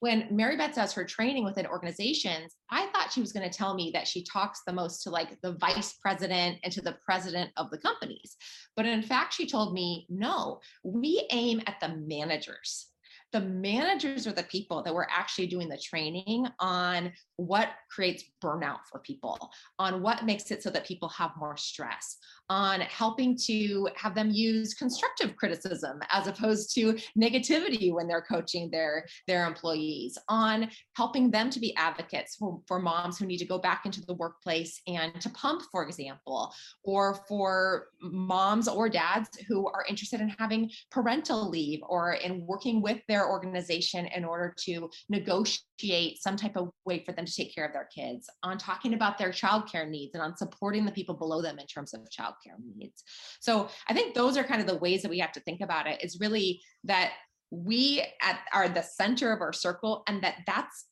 when 0.00 0.28
Mary 0.30 0.56
Beth 0.56 0.74
does 0.74 0.92
her 0.92 1.04
training 1.04 1.44
within 1.44 1.66
organizations, 1.66 2.54
I 2.70 2.86
thought 2.86 3.12
she 3.12 3.20
was 3.20 3.32
going 3.32 3.48
to 3.48 3.56
tell 3.56 3.74
me 3.74 3.90
that 3.94 4.08
she 4.08 4.24
talks 4.24 4.60
the 4.66 4.72
most 4.72 5.02
to 5.02 5.10
like 5.10 5.40
the 5.42 5.54
vice 5.54 5.94
president 5.94 6.58
and 6.62 6.72
to 6.72 6.80
the 6.80 6.96
president 7.04 7.50
of 7.56 7.70
the 7.70 7.78
companies. 7.78 8.36
But 8.76 8.86
in 8.86 9.02
fact, 9.02 9.34
she 9.34 9.46
told 9.46 9.72
me, 9.72 10.06
no, 10.08 10.60
we 10.82 11.26
aim 11.30 11.62
at 11.66 11.80
the 11.80 11.96
managers 12.06 12.88
the 13.34 13.40
managers 13.40 14.28
are 14.28 14.32
the 14.32 14.44
people 14.44 14.80
that 14.80 14.94
were 14.94 15.08
actually 15.10 15.48
doing 15.48 15.68
the 15.68 15.76
training 15.76 16.46
on 16.60 17.12
what 17.36 17.70
creates 17.90 18.22
burnout 18.42 18.78
for 18.88 19.00
people, 19.00 19.50
on 19.80 20.00
what 20.02 20.24
makes 20.24 20.52
it 20.52 20.62
so 20.62 20.70
that 20.70 20.86
people 20.86 21.08
have 21.08 21.32
more 21.36 21.56
stress, 21.56 22.16
on 22.48 22.80
helping 22.82 23.36
to 23.36 23.88
have 23.96 24.14
them 24.14 24.30
use 24.30 24.74
constructive 24.74 25.34
criticism 25.34 25.98
as 26.12 26.28
opposed 26.28 26.72
to 26.76 26.96
negativity 27.18 27.92
when 27.92 28.06
they're 28.06 28.22
coaching 28.22 28.70
their, 28.70 29.04
their 29.26 29.48
employees, 29.48 30.16
on 30.28 30.70
helping 30.96 31.28
them 31.28 31.50
to 31.50 31.58
be 31.58 31.74
advocates 31.74 32.36
for, 32.36 32.60
for 32.68 32.78
moms 32.78 33.18
who 33.18 33.26
need 33.26 33.38
to 33.38 33.46
go 33.46 33.58
back 33.58 33.84
into 33.84 34.00
the 34.02 34.14
workplace 34.14 34.80
and 34.86 35.20
to 35.20 35.28
pump, 35.30 35.62
for 35.72 35.84
example, 35.84 36.54
or 36.84 37.24
for 37.26 37.88
moms 38.00 38.68
or 38.68 38.88
dads 38.88 39.28
who 39.48 39.66
are 39.66 39.84
interested 39.88 40.20
in 40.20 40.28
having 40.28 40.70
parental 40.92 41.50
leave 41.50 41.80
or 41.88 42.12
in 42.12 42.46
working 42.46 42.80
with 42.80 43.00
their 43.08 43.23
organization 43.30 44.06
in 44.06 44.24
order 44.24 44.54
to 44.64 44.90
negotiate 45.08 46.22
some 46.22 46.36
type 46.36 46.56
of 46.56 46.70
way 46.84 47.02
for 47.04 47.12
them 47.12 47.24
to 47.24 47.32
take 47.32 47.54
care 47.54 47.64
of 47.66 47.72
their 47.72 47.88
kids, 47.94 48.28
on 48.42 48.58
talking 48.58 48.94
about 48.94 49.18
their 49.18 49.30
childcare 49.30 49.88
needs 49.88 50.14
and 50.14 50.22
on 50.22 50.36
supporting 50.36 50.84
the 50.84 50.92
people 50.92 51.14
below 51.14 51.42
them 51.42 51.58
in 51.58 51.66
terms 51.66 51.94
of 51.94 52.00
childcare 52.02 52.56
needs. 52.76 53.02
So 53.40 53.68
I 53.88 53.94
think 53.94 54.14
those 54.14 54.36
are 54.36 54.44
kind 54.44 54.60
of 54.60 54.66
the 54.66 54.76
ways 54.76 55.02
that 55.02 55.10
we 55.10 55.18
have 55.18 55.32
to 55.32 55.40
think 55.40 55.60
about 55.60 55.86
it. 55.86 56.02
Is 56.02 56.20
really 56.20 56.60
that 56.84 57.12
we 57.50 58.04
at, 58.22 58.40
are 58.52 58.68
the 58.68 58.82
center 58.82 59.32
of 59.32 59.40
our 59.40 59.52
circle 59.52 60.02
and 60.06 60.22
that 60.22 60.38
that's 60.46 60.86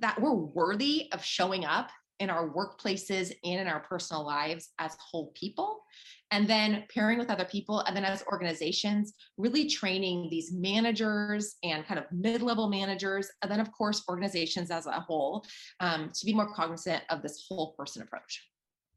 that 0.00 0.20
we're 0.20 0.34
worthy 0.34 1.08
of 1.12 1.24
showing 1.24 1.64
up 1.64 1.90
in 2.20 2.30
our 2.30 2.48
workplaces 2.48 3.32
and 3.44 3.60
in 3.60 3.66
our 3.66 3.80
personal 3.80 4.24
lives 4.24 4.70
as 4.78 4.96
whole 5.00 5.32
people 5.34 5.82
and 6.30 6.48
then 6.48 6.84
pairing 6.92 7.18
with 7.18 7.30
other 7.30 7.44
people 7.44 7.80
and 7.80 7.96
then 7.96 8.04
as 8.04 8.24
organizations 8.30 9.14
really 9.36 9.68
training 9.68 10.28
these 10.30 10.52
managers 10.52 11.56
and 11.62 11.86
kind 11.86 11.98
of 11.98 12.06
mid-level 12.12 12.68
managers 12.68 13.28
and 13.42 13.50
then 13.50 13.60
of 13.60 13.70
course 13.72 14.02
organizations 14.08 14.70
as 14.70 14.86
a 14.86 14.92
whole 14.92 15.44
um, 15.80 16.10
to 16.14 16.24
be 16.24 16.34
more 16.34 16.52
cognizant 16.52 17.02
of 17.10 17.22
this 17.22 17.46
whole 17.48 17.72
person 17.72 18.02
approach. 18.02 18.48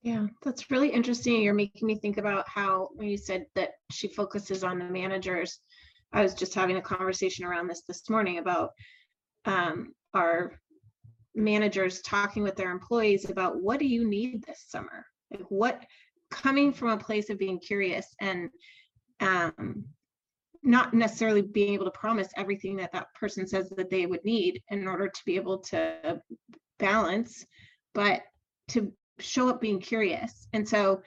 Yeah 0.04 0.28
that's 0.44 0.70
really 0.70 0.90
interesting. 0.90 1.42
You're 1.42 1.54
making 1.54 1.88
me 1.88 1.96
think 1.96 2.18
about 2.18 2.48
how 2.48 2.90
when 2.94 3.10
you 3.10 3.18
said 3.18 3.46
that 3.56 3.72
she 3.92 4.08
focuses 4.08 4.64
on 4.64 4.80
the 4.80 4.86
managers 4.86 5.60
i 6.14 6.22
was 6.22 6.34
just 6.34 6.54
having 6.54 6.78
a 6.78 6.82
conversation 6.82 7.44
around 7.44 7.68
this 7.68 7.82
this 7.88 8.10
morning 8.10 8.38
about 8.38 8.72
um, 9.46 9.94
our 10.14 10.60
managers 11.38 12.02
talking 12.02 12.44
with 12.44 12.56
their 12.56 12.72
employees 12.72 13.30
about 13.30 13.62
what 13.62 13.80
do 13.80 13.86
you 13.86 14.08
need 14.08 14.44
this 14.44 14.66
summer 14.68 15.06
like 15.32 15.46
what 15.50 15.84
coming 16.32 16.74
from 16.74 16.90
a 16.90 16.98
place 16.98 17.30
of 17.30 17.38
being 17.38 17.60
curious 17.60 18.16
and 18.20 18.50
um, 19.20 19.86
not 20.64 20.94
necessarily 20.94 21.42
being 21.42 21.74
able 21.74 21.86
to 21.86 21.92
promise 21.92 22.28
everything 22.36 22.76
that 22.78 22.92
that 22.92 23.08
person 23.16 23.48
says 23.48 23.70
that 23.70 23.90
they 23.90 24.06
would 24.06 24.24
need 24.26 24.62
in 24.70 24.88
order 24.88 25.08
to 25.08 25.22
be 25.26 25.36
able 25.36 25.60
to 25.60 26.22
balance, 26.78 27.46
but 27.94 28.22
to 28.70 28.92
show 29.20 29.50
up 29.50 29.62
being 29.62 29.80
curious. 29.80 30.48
And 30.54 30.68
so 30.68 31.02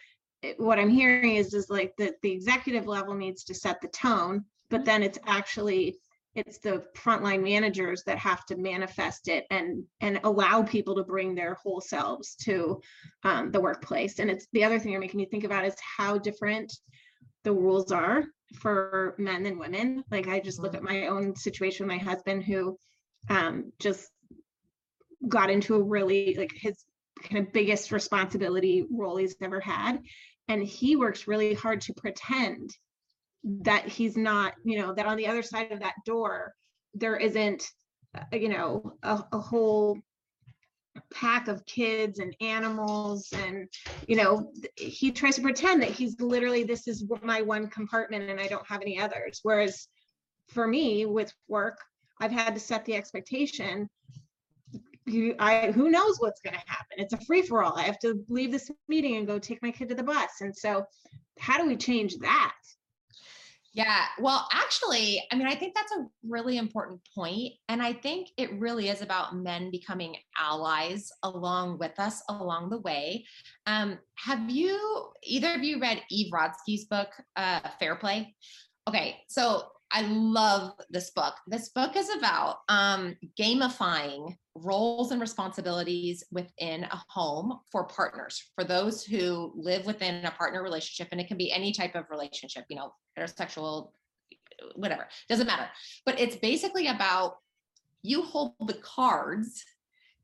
what 0.57 0.79
I'm 0.79 0.89
hearing 0.89 1.37
is 1.37 1.53
is 1.53 1.69
like 1.69 1.93
the, 1.99 2.15
the 2.23 2.33
executive 2.33 2.87
level 2.87 3.15
needs 3.15 3.45
to 3.45 3.55
set 3.55 3.81
the 3.81 3.89
tone, 3.89 4.45
but 4.71 4.85
then 4.85 5.03
it's 5.03 5.19
actually, 5.27 5.99
it's 6.35 6.59
the 6.59 6.85
frontline 6.97 7.43
managers 7.43 8.05
that 8.05 8.19
have 8.19 8.45
to 8.47 8.57
manifest 8.57 9.29
it 9.29 9.47
and, 9.51 9.85
and 10.01 10.21
allow 10.23 10.63
people 10.63 10.95
to 10.97 11.03
bring 11.03 11.35
their 11.35 11.55
whole 11.55 11.81
selves 11.81 12.37
to 12.37 12.81
um, 13.25 13.51
the 13.51 13.61
workplace. 13.61 14.19
And 14.21 14.31
it's, 14.31 14.47
the 14.53 14.65
other 14.65 14.79
thing 14.79 14.93
you're 14.93 15.01
making 15.01 15.19
me 15.19 15.27
think 15.27 15.45
about 15.45 15.65
is 15.65 15.75
how 15.97 16.19
different 16.19 16.73
the 17.43 17.53
rules 17.53 17.91
are 17.91 18.25
for 18.61 19.15
men 19.19 19.47
and 19.47 19.59
women. 19.59 20.05
Like 20.11 20.29
I 20.29 20.41
just 20.41 20.61
look 20.61 20.75
at 20.75 20.83
my 20.83 21.07
own 21.07 21.35
situation 21.35 21.87
my 21.87 21.99
husband 21.99 22.45
who 22.45 22.79
um, 23.29 23.73
just 23.81 24.09
got 25.27 25.51
into 25.51 25.75
a 25.75 25.83
really 25.83 26.37
like 26.39 26.53
his 26.55 26.77
kind 27.23 27.45
of 27.45 27.53
biggest 27.53 27.93
responsibility 27.93 28.87
role 28.91 29.17
he's 29.17 29.37
ever 29.43 29.61
had. 29.61 29.99
And 30.49 30.63
he 30.63 30.97
works 30.97 31.29
really 31.29 31.55
hard 31.55 31.83
to 31.83 31.95
pretend 31.95 32.71
that 33.45 33.87
he's 33.87 34.17
not, 34.17 34.55
you 34.65 34.79
know, 34.79 34.93
that 34.95 35.07
on 35.07 35.17
the 35.17 35.27
other 35.27 35.43
side 35.43 35.73
of 35.73 35.81
that 35.81 35.95
door, 36.05 36.55
there 36.95 37.17
isn't, 37.17 37.65
uh, 38.17 38.37
you 38.37 38.49
know, 38.49 38.93
a, 39.03 39.25
a 39.33 39.39
whole 39.39 39.99
pack 41.13 41.49
of 41.49 41.65
kids 41.67 42.19
and 42.19 42.35
animals 42.41 43.33
and 43.33 43.69
you 44.07 44.17
know 44.17 44.53
he 44.77 45.11
tries 45.11 45.37
to 45.37 45.43
pretend 45.43 45.81
that 45.83 45.91
he's 45.91 46.21
literally 46.21 46.65
this 46.65 46.89
is 46.89 47.05
my 47.23 47.43
one 47.43 47.69
compartment 47.69 48.29
and 48.29 48.41
i 48.41 48.47
don't 48.47 48.67
have 48.67 48.83
any 48.83 49.01
others. 49.01 49.41
Whereas 49.43 49.89
for 50.49 50.67
me 50.67 51.07
with 51.07 51.33
work 51.49 51.79
i've 52.21 52.33
had 52.33 52.55
to 52.55 52.61
set 52.61 52.85
the 52.85 52.95
expectation 52.95 53.89
you 55.07 55.35
i 55.39 55.71
who 55.71 55.91
knows 55.91 56.19
what's 56.19 56.41
going 56.41 56.55
to 56.55 56.63
happen? 56.67 56.99
It's 56.99 57.15
a 57.15 57.25
free 57.25 57.43
for 57.43 57.63
all 57.63 57.77
i 57.77 57.83
have 57.83 57.99
to 58.01 58.25
leave 58.29 58.53
this 58.53 58.71
meeting 58.89 59.17
and 59.17 59.27
go 59.27 59.39
take 59.39 59.63
my 59.63 59.71
kid 59.71 59.89
to 59.91 59.95
the 59.95 60.03
bus. 60.03 60.41
And 60.41 60.55
so 60.55 60.85
how 61.39 61.57
do 61.57 61.67
we 61.67 61.77
change 61.77 62.17
that 62.19 62.57
Yeah, 63.73 64.07
well, 64.19 64.49
actually, 64.53 65.23
I 65.31 65.37
mean, 65.37 65.47
I 65.47 65.55
think 65.55 65.75
that's 65.77 65.93
a 65.93 66.05
really 66.29 66.59
important 66.59 67.01
point, 67.15 67.53
and 67.69 67.81
I 67.81 67.93
think 67.93 68.31
it 68.37 68.51
really 68.59 68.89
is 68.89 69.01
about 69.01 69.37
men 69.37 69.71
becoming 69.71 70.17
allies 70.37 71.13
along 71.23 71.79
with 71.79 71.99
us 72.01 72.21
along 72.29 72.71
the 72.71 72.81
way. 72.81 73.25
Um, 73.67 74.01
have 74.17 74.51
you 74.51 75.13
either 75.23 75.55
of 75.55 75.63
you 75.63 75.79
read 75.79 76.03
Eve 76.11 76.33
Rodsky's 76.33 76.87
book, 76.87 77.11
uh, 77.37 77.61
Fair 77.79 77.95
Play? 77.95 78.35
Okay, 78.89 79.19
so 79.29 79.69
I 79.93 80.03
love 80.03 80.73
this 80.89 81.11
book. 81.11 81.35
This 81.47 81.71
book 81.71 81.97
is 81.97 82.09
about 82.11 82.59
um, 82.69 83.17
gamifying 83.39 84.37
roles 84.55 85.11
and 85.11 85.21
responsibilities 85.21 86.25
within 86.31 86.85
a 86.85 87.03
home 87.09 87.59
for 87.73 87.85
partners, 87.85 88.51
for 88.55 88.65
those 88.65 89.05
who 89.05 89.53
live 89.57 89.87
within 89.87 90.25
a 90.25 90.31
partner 90.31 90.63
relationship, 90.63 91.09
and 91.11 91.21
it 91.21 91.29
can 91.29 91.37
be 91.37 91.53
any 91.53 91.73
type 91.73 91.97
of 91.97 92.05
relationship, 92.11 92.65
you 92.69 92.77
know, 92.77 92.93
heterosexual, 93.19 93.91
whatever, 94.77 95.09
doesn't 95.29 95.47
matter. 95.47 95.69
But 96.07 96.21
it's 96.21 96.37
basically 96.37 96.87
about 96.87 97.37
you 98.03 98.23
hold 98.23 98.55
the 98.61 98.75
cards 98.75 99.65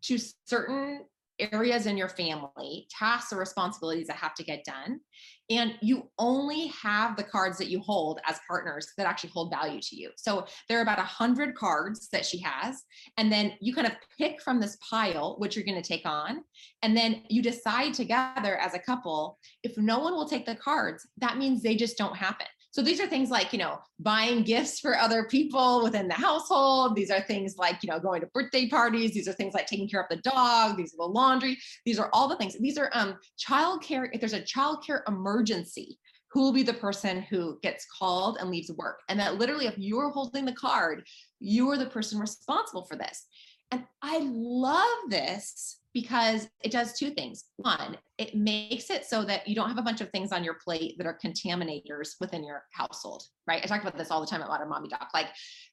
to 0.03 0.19
certain 0.45 1.05
areas 1.39 1.87
in 1.87 1.97
your 1.97 2.09
family, 2.09 2.87
tasks 2.91 3.33
or 3.33 3.37
responsibilities 3.37 4.07
that 4.07 4.17
have 4.17 4.35
to 4.35 4.45
get 4.45 4.65
done. 4.65 5.01
And 5.49 5.75
you 5.81 6.11
only 6.19 6.69
have 6.69 7.17
the 7.17 7.23
cards 7.23 7.57
that 7.59 7.69
you 7.69 7.81
hold 7.81 8.21
as 8.29 8.41
partners 8.49 8.89
that 8.97 9.07
actually 9.07 9.31
hold 9.31 9.51
value 9.51 9.81
to 9.81 9.97
you. 9.97 10.11
So 10.17 10.47
there 10.69 10.79
are 10.79 10.83
about 10.83 10.99
a 10.99 11.03
hundred 11.03 11.55
cards 11.55 12.09
that 12.11 12.27
she 12.27 12.39
has. 12.39 12.83
And 13.17 13.31
then 13.31 13.53
you 13.61 13.73
kind 13.75 13.87
of 13.87 13.93
pick 14.19 14.43
from 14.43 14.61
this 14.61 14.77
pile 14.89 15.37
which 15.39 15.55
you're 15.55 15.65
going 15.65 15.81
to 15.81 15.89
take 15.89 16.05
on. 16.05 16.43
And 16.83 16.97
then 16.97 17.23
you 17.29 17.43
decide 17.43 17.95
together 17.95 18.57
as 18.57 18.75
a 18.75 18.81
couple, 18.81 19.39
if 19.63 19.79
no 19.79 20.01
one 20.01 20.15
will 20.15 20.29
take 20.29 20.47
the 20.47 20.57
cards, 20.57 21.07
that 21.19 21.39
means 21.39 21.63
they 21.63 21.77
just 21.77 21.97
don't 21.97 22.17
happen. 22.17 22.47
So 22.77 22.83
these 22.83 23.01
are 23.01 23.07
things 23.07 23.31
like, 23.31 23.55
you 23.55 23.59
know, 23.59 23.79
buying 24.01 24.43
gifts 24.43 24.81
for 24.81 24.99
other 24.99 25.25
people 25.25 25.83
within 25.83 26.09
the 26.09 26.15
household. 26.15 26.95
These 26.95 27.11
are 27.11 27.23
things 27.23 27.57
like, 27.57 27.83
you 27.83 27.91
know, 27.91 27.99
going 27.99 28.21
to 28.21 28.27
birthday 28.35 28.69
parties. 28.69 29.15
These 29.15 29.27
are 29.27 29.33
things 29.33 29.55
like 29.55 29.67
taking 29.67 29.89
care 29.89 30.03
of 30.03 30.09
the 30.11 30.17
dog. 30.17 30.77
These 30.77 30.93
are 30.93 30.99
the 30.99 31.11
laundry. 31.11 31.57
These 31.87 31.99
are 31.99 32.11
all 32.13 32.29
the 32.29 32.37
things. 32.37 32.55
These 32.59 32.77
are 32.77 32.91
um 32.93 33.17
childcare. 33.39 34.11
If 34.13 34.21
there's 34.21 34.35
a 34.35 34.43
childcare 34.43 35.01
emergency, 35.09 35.99
who 36.33 36.43
will 36.43 36.53
be 36.53 36.63
the 36.63 36.75
person 36.75 37.23
who 37.23 37.59
gets 37.63 37.87
called 37.99 38.37
and 38.41 38.51
leaves 38.51 38.71
work? 38.73 39.01
And 39.09 39.19
that 39.21 39.37
literally, 39.39 39.69
if 39.69 39.79
you're 39.79 40.11
holding 40.11 40.45
the 40.45 40.53
card, 40.53 41.03
you 41.41 41.71
are 41.71 41.79
the 41.79 41.87
person 41.87 42.19
responsible 42.19 42.85
for 42.85 42.97
this. 42.97 43.27
And 43.73 43.85
I 44.03 44.21
love 44.23 45.11
this 45.11 45.81
because 45.93 46.47
it 46.63 46.71
does 46.71 46.93
two 46.93 47.11
things. 47.11 47.47
One, 47.57 47.97
it 48.19 48.35
makes 48.35 48.91
it 48.91 49.07
so 49.07 49.25
that 49.25 49.49
you 49.49 49.55
don't 49.55 49.71
have 49.71 49.79
a 49.79 49.83
bunch 49.83 50.03
of 50.03 50.11
things 50.11 50.31
on 50.31 50.45
your 50.45 50.59
plate 50.63 50.97
that 50.99 51.07
are 51.07 51.19
contaminators 51.25 52.11
within 52.21 52.45
your 52.45 52.65
household, 52.71 53.25
right? 53.47 53.63
I 53.65 53.67
talk 53.67 53.81
about 53.81 53.97
this 53.97 54.11
all 54.11 54.21
the 54.21 54.27
time 54.27 54.43
at 54.43 54.49
Modern 54.49 54.69
Mommy 54.69 54.91
Doc. 54.91 55.09
Like 55.15 55.29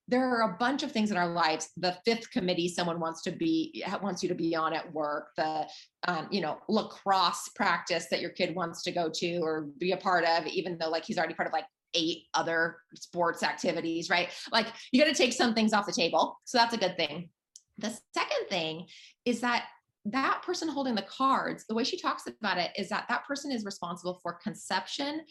there 0.07 0.23
are 0.23 0.49
a 0.49 0.57
bunch 0.57 0.81
of 0.81 0.93
things 0.93 1.11
in 1.11 1.17
our 1.17 1.27
lives. 1.27 1.69
The 1.75 1.97
fifth 2.05 2.31
committee 2.31 2.69
someone 2.69 3.01
wants 3.01 3.21
to 3.23 3.31
be 3.31 3.83
wants 4.01 4.23
you 4.23 4.29
to 4.29 4.35
be 4.35 4.55
on 4.55 4.73
at 4.73 4.91
work. 4.93 5.27
The 5.35 5.67
um, 6.07 6.29
you 6.31 6.39
know 6.39 6.57
lacrosse 6.69 7.49
practice 7.55 8.07
that 8.09 8.21
your 8.21 8.31
kid 8.31 8.55
wants 8.55 8.81
to 8.83 8.93
go 8.93 9.09
to 9.13 9.39
or 9.39 9.67
be 9.77 9.91
a 9.91 9.97
part 9.97 10.23
of, 10.23 10.47
even 10.47 10.77
though 10.77 10.89
like 10.89 11.03
he's 11.03 11.17
already 11.17 11.33
part 11.33 11.47
of 11.47 11.53
like 11.53 11.65
eight 11.93 12.23
other 12.33 12.77
sports 12.95 13.43
activities, 13.43 14.09
right? 14.09 14.29
Like 14.51 14.67
you 14.91 15.03
got 15.03 15.09
to 15.09 15.17
take 15.17 15.33
some 15.33 15.53
things 15.53 15.73
off 15.73 15.85
the 15.85 15.91
table. 15.91 16.39
So 16.45 16.57
that's 16.57 16.73
a 16.73 16.77
good 16.77 16.97
thing. 16.97 17.29
The 17.77 17.97
second 18.13 18.47
thing 18.49 18.87
is 19.25 19.41
that 19.41 19.65
that 20.05 20.43
person 20.45 20.67
holding 20.67 20.95
the 20.95 21.03
cards, 21.03 21.65
the 21.67 21.75
way 21.75 21.83
she 21.83 21.99
talks 21.99 22.23
about 22.27 22.57
it 22.57 22.71
is 22.77 22.89
that 22.89 23.05
that 23.09 23.25
person 23.25 23.51
is 23.51 23.65
responsible 23.65 24.19
for 24.21 24.39
conception, 24.43 25.21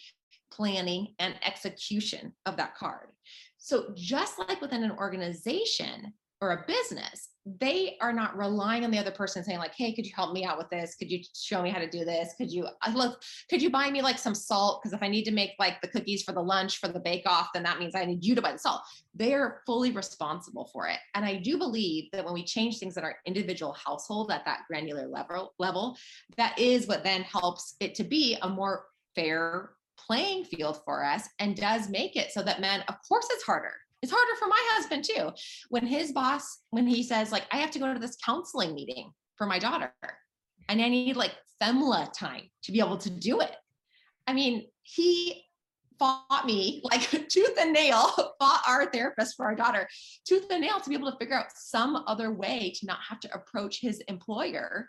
planning, 0.50 1.14
and 1.19 1.35
execution 1.45 2.33
of 2.47 2.57
that 2.57 2.75
card. 2.75 3.09
So, 3.59 3.92
just 3.95 4.38
like 4.38 4.61
within 4.61 4.83
an 4.83 4.92
organization 4.92 6.12
or 6.42 6.50
a 6.50 6.64
business, 6.66 7.28
they 7.46 7.96
are 8.00 8.12
not 8.12 8.37
relying 8.37 8.84
on 8.84 8.90
the 8.90 8.99
other 8.99 9.11
person 9.11 9.42
saying 9.42 9.58
like 9.58 9.75
hey 9.75 9.92
could 9.92 10.06
you 10.06 10.12
help 10.14 10.32
me 10.32 10.44
out 10.44 10.58
with 10.58 10.68
this? 10.70 10.94
Could 10.96 11.11
you 11.11 11.20
show 11.34 11.62
me 11.62 11.70
how 11.70 11.78
to 11.78 11.88
do 11.88 12.04
this? 12.04 12.34
Could 12.37 12.52
you 12.52 12.66
I 12.82 12.92
look 12.92 13.22
could 13.49 13.62
you 13.62 13.70
buy 13.70 13.90
me 13.90 14.02
like 14.02 14.18
some 14.18 14.34
salt? 14.34 14.80
Because 14.80 14.92
if 14.92 15.02
i 15.02 15.08
need 15.08 15.25
to 15.25 15.32
make 15.32 15.52
like 15.58 15.80
the 15.80 15.88
cookies 15.88 16.22
for 16.22 16.32
the 16.32 16.42
lunch 16.42 16.78
for 16.78 16.88
the 16.88 17.00
bake 17.00 17.22
off 17.26 17.49
then 17.54 17.62
that 17.62 17.78
means 17.78 17.94
i 17.94 18.04
need 18.04 18.25
you 18.25 18.34
to 18.34 18.42
buy 18.42 18.52
the 18.52 18.58
salt. 18.58 18.82
They 19.14 19.34
are 19.34 19.62
fully 19.66 19.92
responsible 19.92 20.68
for 20.72 20.88
it. 20.88 20.99
And 21.14 21.25
i 21.25 21.37
do 21.37 21.58
believe 21.58 22.11
that 22.12 22.25
when 22.25 22.34
we 22.34 22.44
change 22.44 22.78
things 22.78 22.96
in 22.96 23.04
our 23.04 23.16
individual 23.25 23.72
household 23.72 24.30
at 24.30 24.44
that 24.44 24.61
granular 24.68 25.06
level 25.06 25.54
level 25.58 25.96
that 26.37 26.58
is 26.58 26.87
what 26.87 27.04
then 27.04 27.22
helps 27.22 27.76
it 27.80 27.94
to 27.96 28.04
be 28.04 28.37
a 28.42 28.49
more 28.49 28.87
fair 29.14 29.70
playing 29.96 30.44
field 30.44 30.80
for 30.84 31.04
us 31.04 31.28
and 31.38 31.56
does 31.56 31.88
make 31.88 32.16
it 32.16 32.32
so 32.32 32.42
that 32.42 32.61
men 32.61 32.82
of 32.88 32.96
course 33.08 33.26
it's 33.30 33.44
harder 33.44 33.75
it's 34.02 34.12
harder 34.12 34.37
for 34.38 34.49
my 34.49 34.62
husband 34.75 35.04
too. 35.04 35.30
When 35.68 35.87
his 35.87 36.12
boss, 36.12 36.59
when 36.71 36.87
he 36.87 37.02
says, 37.02 37.30
like, 37.30 37.44
I 37.52 37.59
have 37.59 37.71
to 37.73 37.78
go 37.78 37.92
to 37.92 38.00
this 38.00 38.16
counseling 38.25 38.75
meeting 38.75 39.12
for 39.37 39.47
my 39.47 39.59
daughter 39.59 39.94
and 40.68 40.82
I 40.82 40.88
need 40.88 41.16
like 41.16 41.32
FEMLA 41.62 42.12
time 42.12 42.42
to 42.64 42.73
be 42.73 42.80
able 42.80 42.99
to 42.99 43.11
do 43.11 43.40
it. 43.40 43.54
I 44.26 44.32
mean, 44.32 44.66
he 44.82 45.44
fought 45.99 46.47
me 46.47 46.80
like 46.82 47.02
tooth 47.28 47.56
and 47.59 47.73
nail, 47.73 48.11
fought 48.40 48.62
our 48.66 48.90
therapist 48.90 49.37
for 49.37 49.47
our 49.47 49.54
daughter, 49.54 49.88
tooth 50.26 50.47
and 50.50 50.62
nail 50.62 50.80
to 50.80 50.88
be 50.88 50.97
able 50.97 51.11
to 51.11 51.18
figure 51.18 51.37
out 51.37 51.52
some 51.54 52.02
other 52.06 52.32
way 52.32 52.73
to 52.76 52.87
not 52.87 52.99
have 53.09 53.21
to 53.21 53.35
approach 53.35 53.80
his 53.80 54.00
employer 54.09 54.88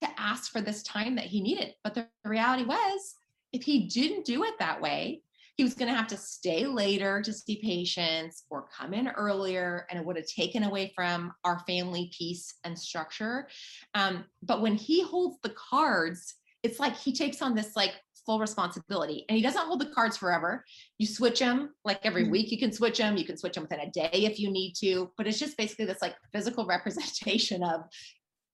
to 0.00 0.08
ask 0.18 0.52
for 0.52 0.60
this 0.60 0.82
time 0.82 1.14
that 1.14 1.24
he 1.24 1.40
needed. 1.40 1.74
But 1.82 1.94
the 1.94 2.08
reality 2.24 2.64
was, 2.64 3.14
if 3.52 3.62
he 3.62 3.86
didn't 3.86 4.26
do 4.26 4.44
it 4.44 4.58
that 4.58 4.80
way, 4.80 5.22
he 5.58 5.64
was 5.64 5.74
going 5.74 5.90
to 5.90 5.94
have 5.94 6.06
to 6.06 6.16
stay 6.16 6.66
later 6.66 7.20
to 7.20 7.32
see 7.32 7.60
patients 7.60 8.44
or 8.48 8.68
come 8.74 8.94
in 8.94 9.08
earlier 9.08 9.86
and 9.90 9.98
it 9.98 10.06
would 10.06 10.16
have 10.16 10.26
taken 10.26 10.62
away 10.62 10.92
from 10.94 11.32
our 11.44 11.58
family 11.66 12.10
peace 12.16 12.54
and 12.64 12.78
structure 12.78 13.48
um, 13.94 14.24
but 14.42 14.62
when 14.62 14.74
he 14.74 15.02
holds 15.02 15.36
the 15.42 15.54
cards 15.70 16.36
it's 16.62 16.80
like 16.80 16.96
he 16.96 17.12
takes 17.12 17.42
on 17.42 17.54
this 17.54 17.76
like 17.76 17.94
full 18.24 18.38
responsibility 18.38 19.24
and 19.28 19.36
he 19.36 19.42
doesn't 19.42 19.66
hold 19.66 19.80
the 19.80 19.90
cards 19.94 20.16
forever 20.16 20.64
you 20.98 21.06
switch 21.06 21.40
them 21.40 21.74
like 21.84 21.98
every 22.04 22.24
Mhm. 22.24 22.30
week 22.30 22.52
you 22.52 22.58
can 22.58 22.72
switch 22.72 22.98
them 22.98 23.16
you 23.16 23.24
can 23.24 23.36
switch 23.36 23.54
them 23.54 23.64
within 23.64 23.80
a 23.80 23.90
day 23.90 24.10
if 24.12 24.38
you 24.38 24.50
need 24.50 24.74
to 24.74 25.10
but 25.16 25.26
it's 25.26 25.38
just 25.38 25.56
basically 25.56 25.86
this 25.86 26.02
like 26.02 26.14
physical 26.32 26.66
representation 26.76 27.64
of 27.64 27.82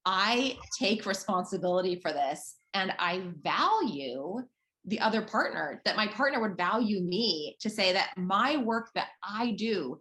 i 0.07 0.57
take 0.79 1.05
responsibility 1.07 1.97
for 1.97 2.13
this 2.13 2.57
and 2.73 2.95
i 2.99 3.23
value 3.43 4.43
the 4.87 5.01
other 5.01 5.23
partner 5.23 5.81
that 5.85 5.97
my 5.97 6.07
partner 6.07 6.41
would 6.41 6.57
value 6.57 7.01
me 7.01 7.57
to 7.61 7.71
say 7.71 7.93
that 7.93 8.11
my 8.17 8.57
work 8.59 8.91
that 8.95 9.09
I 9.23 9.53
do 9.53 9.99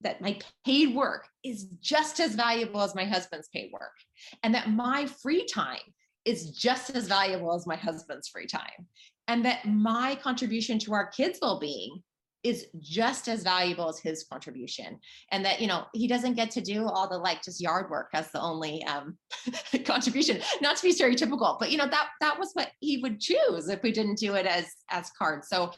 that 0.00 0.20
my 0.20 0.38
paid 0.64 0.94
work 0.94 1.26
is 1.44 1.64
just 1.80 2.20
as 2.20 2.34
valuable 2.34 2.82
as 2.82 2.94
my 2.94 3.04
husband's 3.04 3.48
paid 3.48 3.70
work. 3.72 3.94
And 4.42 4.54
that 4.54 4.70
my 4.70 5.06
free 5.06 5.44
time 5.46 5.80
is 6.24 6.50
just 6.50 6.90
as 6.90 7.08
valuable 7.08 7.54
as 7.54 7.66
my 7.66 7.76
husband's 7.76 8.28
free 8.28 8.46
time. 8.46 8.86
And 9.26 9.44
that 9.44 9.66
my 9.66 10.14
contribution 10.16 10.78
to 10.80 10.92
our 10.92 11.08
kids 11.08 11.38
well-being 11.42 12.02
is 12.44 12.66
just 12.78 13.28
as 13.28 13.42
valuable 13.42 13.88
as 13.88 13.98
his 13.98 14.24
contribution. 14.24 14.98
And 15.32 15.44
that 15.44 15.60
you 15.60 15.66
know 15.66 15.84
he 15.92 16.06
doesn't 16.06 16.34
get 16.34 16.50
to 16.52 16.60
do 16.60 16.86
all 16.86 17.08
the 17.08 17.18
like 17.18 17.42
just 17.42 17.60
yard 17.60 17.90
work 17.90 18.10
as 18.14 18.30
the 18.30 18.40
only 18.40 18.84
um 18.84 19.16
contribution 19.84 20.40
not 20.60 20.76
to 20.76 20.82
be 20.82 20.94
stereotypical 20.94 21.58
but 21.58 21.70
you 21.70 21.78
know 21.78 21.88
that 21.88 22.08
that 22.20 22.38
was 22.38 22.50
what 22.52 22.70
he 22.80 22.98
would 22.98 23.20
choose 23.20 23.68
if 23.68 23.82
we 23.82 23.92
didn't 23.92 24.18
do 24.18 24.34
it 24.34 24.46
as 24.46 24.66
as 24.90 25.10
cards. 25.18 25.48
So 25.48 25.72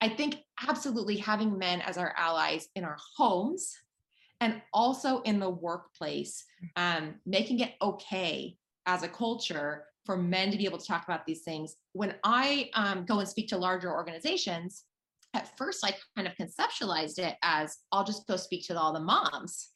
i 0.00 0.08
think 0.08 0.36
absolutely 0.68 1.16
having 1.16 1.58
men 1.58 1.80
as 1.80 1.96
our 1.96 2.14
allies 2.16 2.68
in 2.74 2.84
our 2.84 2.98
homes 3.16 3.74
and 4.40 4.60
also 4.74 5.22
in 5.22 5.40
the 5.40 5.48
workplace 5.48 6.44
um 6.76 7.14
making 7.24 7.60
it 7.60 7.72
okay 7.80 8.56
as 8.84 9.02
a 9.02 9.08
culture 9.08 9.84
for 10.04 10.16
men 10.16 10.52
to 10.52 10.56
be 10.56 10.66
able 10.66 10.78
to 10.78 10.86
talk 10.86 11.02
about 11.02 11.26
these 11.26 11.42
things. 11.42 11.76
When 11.92 12.14
i 12.22 12.70
um, 12.74 13.04
go 13.06 13.18
and 13.18 13.28
speak 13.28 13.48
to 13.48 13.56
larger 13.56 13.90
organizations 13.90 14.84
at 15.36 15.56
first 15.58 15.84
I 15.84 15.94
kind 16.16 16.26
of 16.26 16.34
conceptualized 16.34 17.18
it 17.18 17.36
as 17.42 17.76
I'll 17.92 18.04
just 18.04 18.26
go 18.26 18.36
speak 18.36 18.66
to 18.66 18.78
all 18.78 18.92
the 18.92 19.00
moms. 19.00 19.68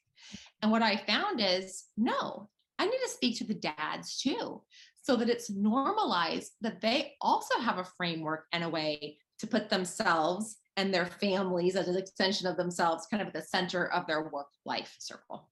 And 0.61 0.71
what 0.71 0.81
I 0.81 0.97
found 0.97 1.39
is 1.39 1.85
no, 1.97 2.49
I 2.79 2.85
need 2.85 2.99
to 3.03 3.09
speak 3.09 3.37
to 3.37 3.43
the 3.43 3.53
dads 3.53 4.19
too, 4.19 4.63
so 5.03 5.15
that 5.15 5.29
it's 5.29 5.51
normalized 5.51 6.53
that 6.61 6.81
they 6.81 7.13
also 7.21 7.59
have 7.59 7.77
a 7.77 7.87
framework 7.97 8.45
and 8.51 8.63
a 8.63 8.69
way 8.69 9.17
to 9.39 9.47
put 9.47 9.69
themselves 9.69 10.57
and 10.77 10.93
their 10.93 11.05
families 11.05 11.75
as 11.75 11.87
an 11.87 11.97
extension 11.97 12.47
of 12.47 12.57
themselves 12.57 13.07
kind 13.11 13.21
of 13.21 13.27
at 13.27 13.33
the 13.33 13.41
center 13.41 13.91
of 13.91 14.07
their 14.07 14.29
work 14.29 14.47
life 14.65 14.95
circle. 14.99 15.49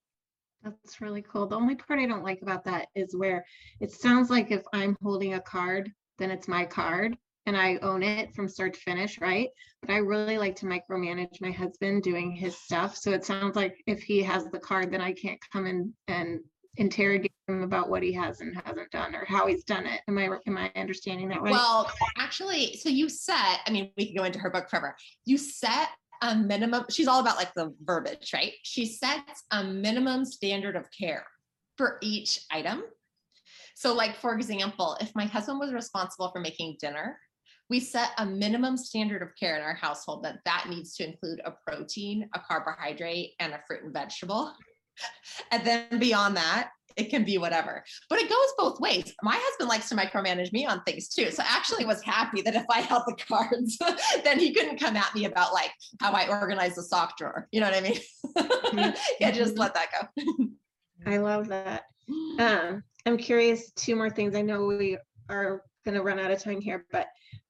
That's 0.63 1.01
really 1.01 1.22
cool. 1.22 1.48
The 1.48 1.56
only 1.56 1.75
part 1.75 2.00
I 2.00 2.06
don't 2.06 2.24
like 2.24 2.42
about 2.42 2.66
that 2.66 2.88
is 2.96 3.16
where 3.16 3.46
it 3.80 3.92
sounds 3.92 4.30
like 4.30 4.51
if 4.51 4.63
I'm 4.74 4.98
holding 5.01 5.36
a 5.36 5.39
card, 5.39 5.92
then 6.18 6.32
it's 6.32 6.48
my 6.48 6.66
card 6.66 7.16
and 7.50 7.58
I 7.58 7.77
own 7.82 8.03
it 8.03 8.36
from 8.36 8.48
start 8.48 8.75
to 8.75 8.79
finish, 8.79 9.20
right? 9.20 9.50
But 9.82 9.89
I 9.89 9.98
really 9.98 10.38
like 10.38 10.56
to 10.58 10.68
micromanage 10.68 11.41
my 11.41 11.50
husband 11.50 12.03
doing 12.03 12.32
his 12.32 12.56
stuff. 12.56 12.96
So 12.96 13.10
it 13.10 13.25
sounds 13.25 13.56
like 13.56 13.82
if 13.88 14.03
he 14.03 14.22
has 14.22 14.46
the 14.46 14.60
card, 14.60 14.94
then 14.94 15.01
I 15.01 15.13
can't 15.13 15.39
come 15.51 15.65
in 15.65 15.91
and 16.08 16.41
interrogate 16.77 17.32
him 17.48 17.63
about 17.63 17.89
what 17.89 18.03
he 18.03 18.13
has 18.13 18.41
and 18.41 18.56
hasn't 18.63 18.91
done 18.91 19.15
or 19.15 19.25
how 19.25 19.48
he's 19.48 19.63
done 19.63 19.88
it. 19.88 20.01
Am 20.08 20.20
I 20.20 20.29
am 20.46 20.58
I 20.60 20.72
understanding 20.75 21.27
that 21.29 21.41
right? 21.41 21.51
Well, 21.51 21.91
actually, 22.20 22.77
so 22.77 22.88
you 22.88 23.10
set, 23.10 23.62
I 23.65 23.72
mean, 23.72 23.89
we 23.98 24.06
can 24.06 24.15
go 24.15 24.25
into 24.25 24.38
her 24.38 24.51
book 24.51 24.70
forever. 24.70 24.96
You 25.25 25.39
set 25.39 25.89
a 26.22 26.36
minimum, 26.36 26.86
she's 26.91 27.08
all 27.08 27.20
about 27.20 27.38
like 27.38 27.56
the 27.56 27.74
verbiage, 27.84 28.29
right? 28.32 28.53
She 28.62 28.86
sets 28.86 29.44
a 29.50 29.63
minimum 29.63 30.24
standard 30.24 30.75
of 30.75 30.86
care 30.91 31.25
for 31.77 31.98
each 32.03 32.41
item. 32.51 32.84
So, 33.75 33.96
like, 33.96 34.18
for 34.18 34.36
example, 34.36 34.98
if 35.01 35.15
my 35.15 35.25
husband 35.25 35.60
was 35.60 35.74
responsible 35.74 36.29
for 36.32 36.41
making 36.41 36.77
dinner, 36.79 37.18
we 37.70 37.80
set 37.80 38.12
a 38.18 38.26
minimum 38.26 38.78
standard 38.78 39.22
of 39.22 39.36
care 39.40 39.56
in 39.56 39.62
our 39.62 39.76
household 39.76 40.24
that 40.24 40.40
that 40.46 40.66
needs 40.70 40.96
to 40.96 41.08
include 41.08 41.40
a 41.46 41.54
protein, 41.66 42.28
a 42.34 42.40
carbohydrate, 42.40 43.34
and 43.40 43.54
a 43.54 43.62
fruit 43.68 43.84
and 43.84 43.94
vegetable. 43.94 44.54
and 45.52 45.66
then 45.66 46.00
beyond 46.00 46.36
that, 46.36 46.72
it 46.98 47.10
can 47.10 47.24
be 47.24 47.38
whatever. 47.38 47.84
But 48.10 48.20
it 48.20 48.30
goes 48.30 48.54
both 48.58 48.80
ways. 48.80 49.14
My 49.22 49.40
husband 49.40 49.70
likes 49.70 49.88
to 49.90 49.96
micromanage 49.96 50.52
me 50.52 50.66
on 50.66 50.84
things 50.84 51.08
too. 51.08 51.32
So 51.32 51.44
actually 51.46 51.86
was 51.86 52.02
happy 52.02 52.42
that 52.42 52.56
if 52.56 52.66
I 52.70 52.82
held 52.82 53.04
the 53.06 53.16
cards, 53.16 53.78
then 54.24 54.40
he 54.40 54.54
couldn't 54.54 54.80
come 54.80 54.98
at 54.98 55.14
me 55.16 55.26
about 55.26 55.54
like 55.54 55.72
how 56.02 56.12
I 56.12 56.28
organize 56.28 56.76
the 56.76 56.84
sock 56.84 57.18
drawer. 57.18 57.48
You 57.52 57.62
know 57.62 57.70
what 57.70 57.78
I 57.78 57.82
mean? 57.82 58.94
yeah, 59.20 59.32
just 59.32 59.58
let 59.58 59.76
that 59.76 59.90
go. 60.18 60.48
I 61.06 61.18
love 61.18 61.48
that. 61.48 61.84
Um, 62.40 62.84
I'm 63.06 63.18
curious, 63.18 63.72
two 63.72 63.96
more 63.96 64.10
things. 64.10 64.36
I 64.36 64.42
know 64.42 64.66
we 64.66 64.98
are 65.30 65.62
going 65.86 65.96
to 65.96 66.04
run 66.04 66.20
out 66.20 66.32
of 66.32 66.44
time 66.44 66.60
here, 66.60 66.86
but 66.92 67.08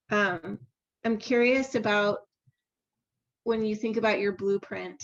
um, 0.10 0.60
I'm 1.06 1.18
curious 1.18 1.76
about 1.76 2.20
when 3.44 3.66
you 3.66 3.76
think 3.76 3.98
about 3.98 4.20
your 4.20 4.34
blueprint. 4.34 5.04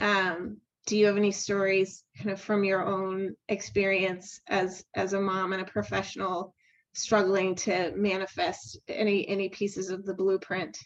Um, 0.00 0.58
do 0.86 0.96
you 0.96 1.06
have 1.06 1.16
any 1.16 1.32
stories 1.32 2.04
kind 2.16 2.30
of 2.30 2.40
from 2.40 2.62
your 2.64 2.84
own 2.86 3.34
experience 3.48 4.40
as 4.48 4.84
as 4.94 5.12
a 5.12 5.20
mom 5.20 5.52
and 5.52 5.62
a 5.62 5.66
professional 5.70 6.54
struggling 6.94 7.54
to 7.54 7.92
manifest 7.96 8.78
any 8.88 9.28
any 9.28 9.48
pieces 9.48 9.90
of 9.90 10.04
the 10.04 10.14
blueprint? 10.14 10.78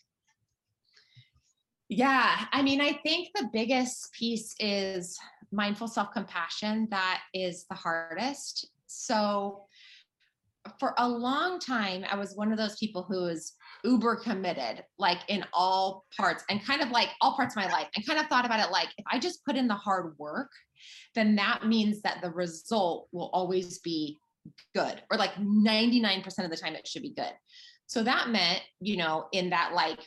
Yeah, 1.88 2.44
I 2.52 2.62
mean, 2.62 2.80
I 2.80 2.92
think 3.02 3.30
the 3.34 3.50
biggest 3.52 4.12
piece 4.12 4.54
is 4.60 5.18
mindful 5.52 5.88
self 5.88 6.12
compassion. 6.12 6.86
That 6.90 7.20
is 7.34 7.66
the 7.68 7.74
hardest. 7.74 8.70
So, 8.86 9.64
for 10.78 10.94
a 10.98 11.08
long 11.08 11.58
time, 11.58 12.04
I 12.10 12.16
was 12.16 12.36
one 12.36 12.52
of 12.52 12.58
those 12.58 12.76
people 12.76 13.02
who 13.02 13.22
was 13.22 13.52
uber 13.84 14.16
committed, 14.16 14.84
like 14.98 15.18
in 15.28 15.44
all 15.52 16.04
parts 16.16 16.44
and 16.50 16.64
kind 16.64 16.82
of 16.82 16.90
like 16.90 17.08
all 17.20 17.34
parts 17.34 17.56
of 17.56 17.62
my 17.62 17.70
life, 17.70 17.88
and 17.94 18.06
kind 18.06 18.18
of 18.18 18.26
thought 18.26 18.44
about 18.44 18.60
it 18.60 18.70
like 18.70 18.88
if 18.98 19.04
I 19.10 19.18
just 19.18 19.44
put 19.44 19.56
in 19.56 19.68
the 19.68 19.74
hard 19.74 20.14
work, 20.18 20.50
then 21.14 21.36
that 21.36 21.66
means 21.66 22.02
that 22.02 22.20
the 22.22 22.30
result 22.30 23.08
will 23.12 23.30
always 23.32 23.78
be 23.80 24.18
good, 24.74 25.02
or 25.10 25.18
like 25.18 25.34
99% 25.34 26.26
of 26.44 26.50
the 26.50 26.56
time 26.56 26.74
it 26.74 26.86
should 26.86 27.02
be 27.02 27.14
good. 27.14 27.32
So 27.86 28.02
that 28.02 28.28
meant, 28.28 28.62
you 28.80 28.96
know, 28.96 29.26
in 29.32 29.50
that 29.50 29.72
like 29.74 30.00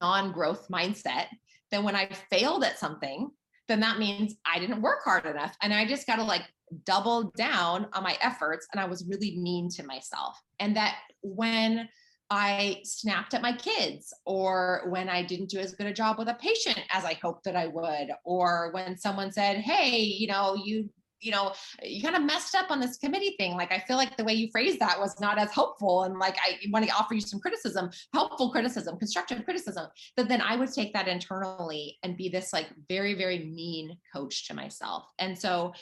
non 0.00 0.32
growth 0.32 0.68
mindset, 0.68 1.26
then 1.70 1.82
when 1.82 1.96
I 1.96 2.08
failed 2.30 2.62
at 2.62 2.78
something, 2.78 3.30
then 3.68 3.80
that 3.80 3.98
means 3.98 4.34
I 4.44 4.58
didn't 4.58 4.82
work 4.82 5.02
hard 5.04 5.26
enough. 5.26 5.56
And 5.62 5.72
I 5.72 5.86
just 5.86 6.06
got 6.06 6.16
to 6.16 6.24
like 6.24 6.42
double 6.84 7.32
down 7.36 7.86
on 7.92 8.02
my 8.02 8.16
efforts 8.20 8.66
and 8.72 8.80
I 8.80 8.86
was 8.86 9.06
really 9.08 9.36
mean 9.36 9.68
to 9.70 9.84
myself. 9.84 10.40
And 10.58 10.76
that 10.76 10.96
when 11.22 11.88
I 12.28 12.80
snapped 12.82 13.34
at 13.34 13.42
my 13.42 13.52
kids, 13.52 14.12
or 14.24 14.82
when 14.88 15.08
I 15.08 15.22
didn't 15.22 15.50
do 15.50 15.58
as 15.58 15.74
good 15.74 15.86
a 15.86 15.92
job 15.92 16.18
with 16.18 16.28
a 16.28 16.34
patient 16.34 16.80
as 16.90 17.04
I 17.04 17.14
hoped 17.22 17.44
that 17.44 17.54
I 17.54 17.68
would, 17.68 18.08
or 18.24 18.70
when 18.72 18.98
someone 18.98 19.30
said, 19.30 19.58
Hey, 19.58 20.00
you 20.00 20.26
know, 20.26 20.56
you 20.56 20.90
you 21.20 21.32
know, 21.32 21.52
you 21.82 22.02
kind 22.02 22.16
of 22.16 22.22
messed 22.22 22.54
up 22.54 22.70
on 22.70 22.80
this 22.80 22.98
committee 22.98 23.34
thing. 23.38 23.54
Like, 23.54 23.72
I 23.72 23.82
feel 23.86 23.96
like 23.96 24.16
the 24.16 24.24
way 24.24 24.34
you 24.34 24.48
phrased 24.50 24.80
that 24.80 24.98
was 24.98 25.18
not 25.20 25.38
as 25.38 25.50
helpful. 25.50 26.04
And 26.04 26.18
like, 26.18 26.36
I 26.38 26.58
want 26.70 26.84
to 26.86 26.90
offer 26.92 27.14
you 27.14 27.20
some 27.20 27.40
criticism, 27.40 27.90
helpful 28.12 28.50
criticism, 28.50 28.98
constructive 28.98 29.44
criticism. 29.44 29.86
But 30.16 30.28
then 30.28 30.40
I 30.40 30.56
would 30.56 30.72
take 30.72 30.92
that 30.92 31.08
internally 31.08 31.98
and 32.02 32.16
be 32.16 32.28
this 32.28 32.52
like 32.52 32.68
very, 32.88 33.14
very 33.14 33.38
mean 33.38 33.96
coach 34.14 34.46
to 34.48 34.54
myself. 34.54 35.04
And 35.18 35.38
so 35.38 35.72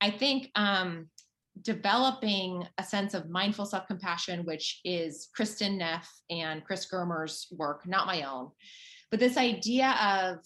I 0.00 0.10
think 0.10 0.50
um, 0.54 1.08
developing 1.62 2.66
a 2.78 2.84
sense 2.84 3.14
of 3.14 3.30
mindful 3.30 3.66
self 3.66 3.86
compassion, 3.86 4.44
which 4.44 4.80
is 4.84 5.28
Kristin 5.38 5.78
Neff 5.78 6.10
and 6.30 6.64
Chris 6.64 6.86
Germer's 6.90 7.46
work, 7.52 7.86
not 7.86 8.06
my 8.06 8.22
own, 8.22 8.50
but 9.10 9.20
this 9.20 9.36
idea 9.36 9.90
of 9.90 10.38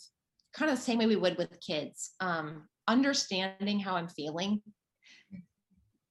kind 0.55 0.71
of 0.71 0.79
the 0.79 0.85
same 0.85 0.99
way 0.99 1.07
we 1.07 1.17
would 1.17 1.37
with 1.37 1.61
kids, 1.61 2.13
um, 2.21 2.69
understanding 2.89 3.79
how 3.79 3.97
I'm 3.97 4.09
feeling, 4.09 4.61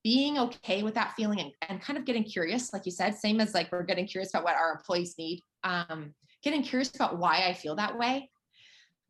being 0.04 0.38
okay 0.38 0.84
with 0.84 0.96
that 0.96 1.14
feeling, 1.16 1.40
and, 1.40 1.52
and 1.70 1.82
kind 1.82 1.98
of 1.98 2.06
getting 2.06 2.24
curious, 2.24 2.74
like 2.74 2.86
you 2.86 2.92
said, 2.92 3.16
same 3.16 3.40
as 3.40 3.54
like 3.54 3.72
we're 3.72 3.84
getting 3.84 4.08
curious 4.08 4.34
about 4.34 4.44
what 4.44 4.56
our 4.56 4.72
employees 4.72 5.16
need, 5.18 5.42
um, 5.64 6.14
getting 6.44 6.64
curious 6.64 6.94
about 6.96 7.18
why 7.18 7.46
I 7.48 7.54
feel 7.54 7.76
that 7.76 7.98
way 7.98 8.30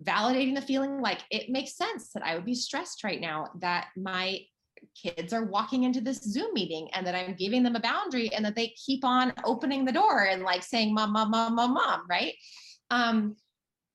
validating 0.04 0.56
the 0.56 0.62
feeling 0.62 1.00
like 1.00 1.20
it 1.32 1.50
makes 1.50 1.76
sense 1.76 2.10
that 2.14 2.24
I 2.24 2.36
would 2.36 2.46
be 2.46 2.56
stressed 2.56 3.04
right 3.04 3.22
now, 3.22 3.48
that 3.60 3.88
my 3.96 4.40
kids 5.02 5.34
are 5.34 5.46
walking 5.46 5.84
into 5.84 6.02
this 6.02 6.22
Zoom 6.22 6.54
meeting 6.54 6.90
and 6.94 7.06
that 7.08 7.16
I'm 7.16 7.36
giving 7.36 7.64
them 7.64 7.76
a 7.76 7.80
boundary 7.80 8.34
and 8.34 8.44
that 8.46 8.56
they 8.56 8.76
keep 8.86 9.06
on 9.06 9.34
opening 9.46 9.86
the 9.86 9.92
door 9.92 10.26
and 10.26 10.44
like 10.44 10.64
saying, 10.64 10.94
mom, 10.94 11.14
mom, 11.14 11.32
mom, 11.32 11.56
mom, 11.56 11.74
mom, 11.74 12.02
right? 12.10 12.34
Um, 12.90 13.36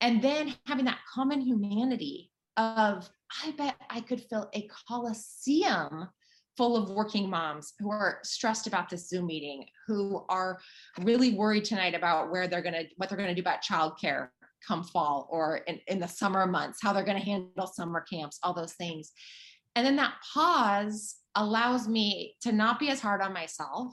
and 0.01 0.23
then 0.23 0.55
having 0.67 0.87
that 0.87 1.01
common 1.13 1.41
humanity 1.41 2.31
of, 2.57 3.09
I 3.45 3.53
bet 3.53 3.77
I 3.91 4.01
could 4.01 4.23
fill 4.23 4.49
a 4.55 4.69
coliseum 4.89 6.09
full 6.57 6.77
of 6.77 6.91
working 6.91 7.31
moms 7.31 7.75
who 7.79 7.91
are 7.91 8.19
stressed 8.25 8.67
about 8.67 8.89
this 8.89 9.09
Zoom 9.09 9.27
meeting, 9.27 9.65
who 9.87 10.25
are 10.29 10.59
really 11.01 11.33
worried 11.33 11.65
tonight 11.65 11.95
about 11.95 12.31
where 12.31 12.49
they're 12.49 12.63
gonna, 12.63 12.83
what 12.97 13.09
they're 13.09 13.19
gonna 13.19 13.35
do 13.35 13.41
about 13.41 13.63
childcare 13.63 14.29
come 14.67 14.83
fall 14.83 15.29
or 15.31 15.59
in, 15.69 15.79
in 15.87 16.01
the 16.01 16.09
summer 16.09 16.47
months, 16.47 16.81
how 16.83 16.93
they're 16.93 17.05
gonna 17.05 17.21
handle 17.21 17.67
summer 17.67 18.05
camps, 18.11 18.41
all 18.43 18.53
those 18.53 18.73
things. 18.73 19.13
And 19.77 19.87
then 19.87 19.95
that 19.97 20.15
pause 20.35 21.17
allows 21.37 21.87
me 21.87 22.35
to 22.43 22.51
not 22.51 22.81
be 22.81 22.91
as 22.91 23.01
hard 23.01 23.23
on 23.23 23.33
myself, 23.33 23.93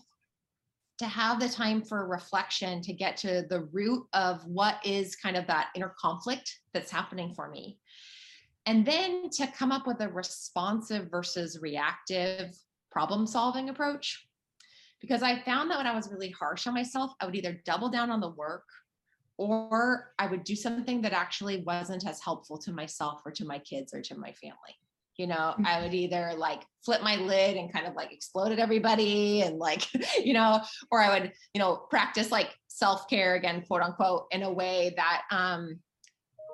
to 0.97 1.05
have 1.05 1.39
the 1.39 1.49
time 1.49 1.83
for 1.83 2.07
reflection, 2.07 2.81
to 2.81 2.93
get 2.93 3.17
to 3.17 3.45
the 3.47 3.69
root 3.71 4.07
of 4.13 4.43
what 4.47 4.77
is 4.83 5.15
kind 5.15 5.37
of 5.37 5.45
that 5.45 5.67
inner 5.75 5.93
conflict 5.99 6.59
that's 6.73 6.89
happening 6.89 7.33
for 7.35 7.49
me. 7.49 7.77
And 8.65 8.85
then 8.85 9.29
to 9.31 9.47
come 9.47 9.71
up 9.71 9.85
with 9.85 10.01
a 10.01 10.09
responsive 10.09 11.09
versus 11.11 11.59
reactive 11.61 12.55
problem 12.91 13.27
solving 13.27 13.69
approach. 13.69 14.25
Because 15.01 15.21
I 15.21 15.41
found 15.43 15.69
that 15.69 15.77
when 15.77 15.87
I 15.87 15.93
was 15.93 16.09
really 16.09 16.31
harsh 16.31 16.65
on 16.65 16.73
myself, 16.73 17.11
I 17.19 17.25
would 17.25 17.35
either 17.35 17.61
double 17.65 17.89
down 17.89 18.09
on 18.09 18.21
the 18.21 18.29
work 18.29 18.63
or 19.37 20.13
I 20.17 20.27
would 20.27 20.43
do 20.43 20.55
something 20.55 21.01
that 21.01 21.13
actually 21.13 21.61
wasn't 21.63 22.07
as 22.07 22.21
helpful 22.21 22.57
to 22.59 22.71
myself 22.71 23.21
or 23.25 23.31
to 23.33 23.45
my 23.45 23.59
kids 23.59 23.93
or 23.93 24.01
to 24.01 24.15
my 24.15 24.31
family. 24.31 24.79
You 25.17 25.27
know, 25.27 25.55
I 25.65 25.81
would 25.81 25.93
either 25.93 26.33
like 26.37 26.63
flip 26.83 27.01
my 27.01 27.15
lid 27.15 27.55
and 27.55 27.71
kind 27.71 27.87
of 27.87 27.95
like 27.95 28.11
explode 28.11 28.51
at 28.51 28.59
everybody 28.59 29.43
and 29.43 29.59
like, 29.59 29.87
you 30.23 30.33
know, 30.33 30.61
or 30.91 31.01
I 31.01 31.19
would, 31.19 31.31
you 31.53 31.59
know, 31.59 31.75
practice 31.89 32.31
like 32.31 32.53
self-care 32.67 33.35
again, 33.35 33.63
quote 33.65 33.81
unquote, 33.81 34.25
in 34.31 34.43
a 34.43 34.51
way 34.51 34.93
that 34.97 35.21
um 35.31 35.79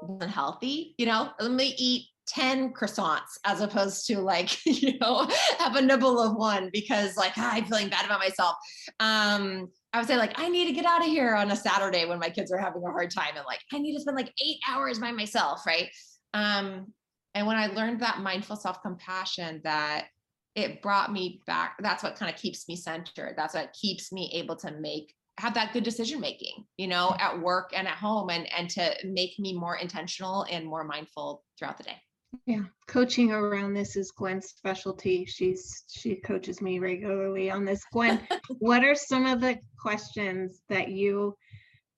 wasn't 0.01 0.31
healthy, 0.31 0.95
you 0.97 1.05
know, 1.05 1.31
let 1.39 1.51
me 1.51 1.75
eat 1.77 2.07
10 2.27 2.73
croissants 2.73 3.37
as 3.45 3.61
opposed 3.61 4.05
to 4.07 4.19
like, 4.19 4.57
you 4.65 4.97
know, 4.99 5.27
have 5.59 5.75
a 5.75 5.81
nibble 5.81 6.19
of 6.19 6.35
one 6.35 6.69
because 6.71 7.17
like 7.17 7.33
ah, 7.37 7.51
I'm 7.53 7.65
feeling 7.65 7.89
bad 7.89 8.05
about 8.05 8.19
myself. 8.19 8.55
Um, 8.99 9.69
I 9.93 9.99
would 9.99 10.07
say 10.07 10.17
like 10.17 10.39
I 10.39 10.47
need 10.47 10.67
to 10.67 10.73
get 10.73 10.85
out 10.85 11.01
of 11.01 11.07
here 11.07 11.35
on 11.35 11.51
a 11.51 11.55
Saturday 11.55 12.05
when 12.05 12.19
my 12.19 12.29
kids 12.29 12.51
are 12.51 12.57
having 12.57 12.83
a 12.83 12.91
hard 12.91 13.11
time 13.11 13.35
and 13.35 13.45
like 13.45 13.59
I 13.73 13.79
need 13.79 13.93
to 13.95 14.01
spend 14.01 14.15
like 14.15 14.33
eight 14.43 14.59
hours 14.69 14.99
by 14.99 15.11
myself, 15.11 15.65
right? 15.65 15.89
Um, 16.33 16.93
and 17.33 17.47
when 17.47 17.57
I 17.57 17.67
learned 17.67 18.01
that 18.01 18.19
mindful 18.19 18.55
self-compassion, 18.55 19.61
that 19.63 20.07
it 20.55 20.81
brought 20.81 21.11
me 21.11 21.41
back, 21.47 21.75
that's 21.79 22.03
what 22.03 22.15
kind 22.15 22.33
of 22.33 22.39
keeps 22.39 22.67
me 22.67 22.75
centered. 22.75 23.35
That's 23.37 23.53
what 23.53 23.73
keeps 23.73 24.11
me 24.11 24.31
able 24.33 24.57
to 24.57 24.71
make 24.71 25.13
have 25.41 25.55
that 25.55 25.73
good 25.73 25.83
decision 25.83 26.19
making 26.19 26.63
you 26.77 26.87
know 26.87 27.15
at 27.19 27.39
work 27.41 27.71
and 27.75 27.87
at 27.87 27.95
home 27.95 28.29
and 28.29 28.47
and 28.53 28.69
to 28.69 28.93
make 29.03 29.31
me 29.39 29.53
more 29.53 29.77
intentional 29.77 30.45
and 30.51 30.65
more 30.65 30.83
mindful 30.83 31.43
throughout 31.57 31.77
the 31.77 31.83
day 31.83 31.97
Yeah, 32.45 32.65
coaching 32.87 33.31
around 33.31 33.73
this 33.73 33.95
is 33.95 34.11
Gwen's 34.11 34.49
specialty. 34.49 35.25
She's 35.25 35.83
she 35.89 36.15
coaches 36.15 36.61
me 36.61 36.79
regularly 36.79 37.49
on 37.51 37.65
this. 37.65 37.83
Gwen, 37.91 38.21
what 38.59 38.83
are 38.83 38.95
some 38.95 39.25
of 39.25 39.41
the 39.41 39.57
questions 39.79 40.61
that 40.69 40.89
you 40.89 41.35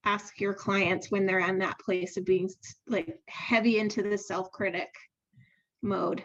ask 0.05 0.39
your 0.39 0.53
clients 0.53 1.11
when 1.11 1.25
they're 1.25 1.47
in 1.47 1.59
that 1.59 1.79
place 1.79 2.17
of 2.17 2.25
being 2.25 2.49
like 2.87 3.19
heavy 3.27 3.77
into 3.77 4.01
the 4.01 4.17
self-critic 4.17 4.89
mode? 5.81 6.23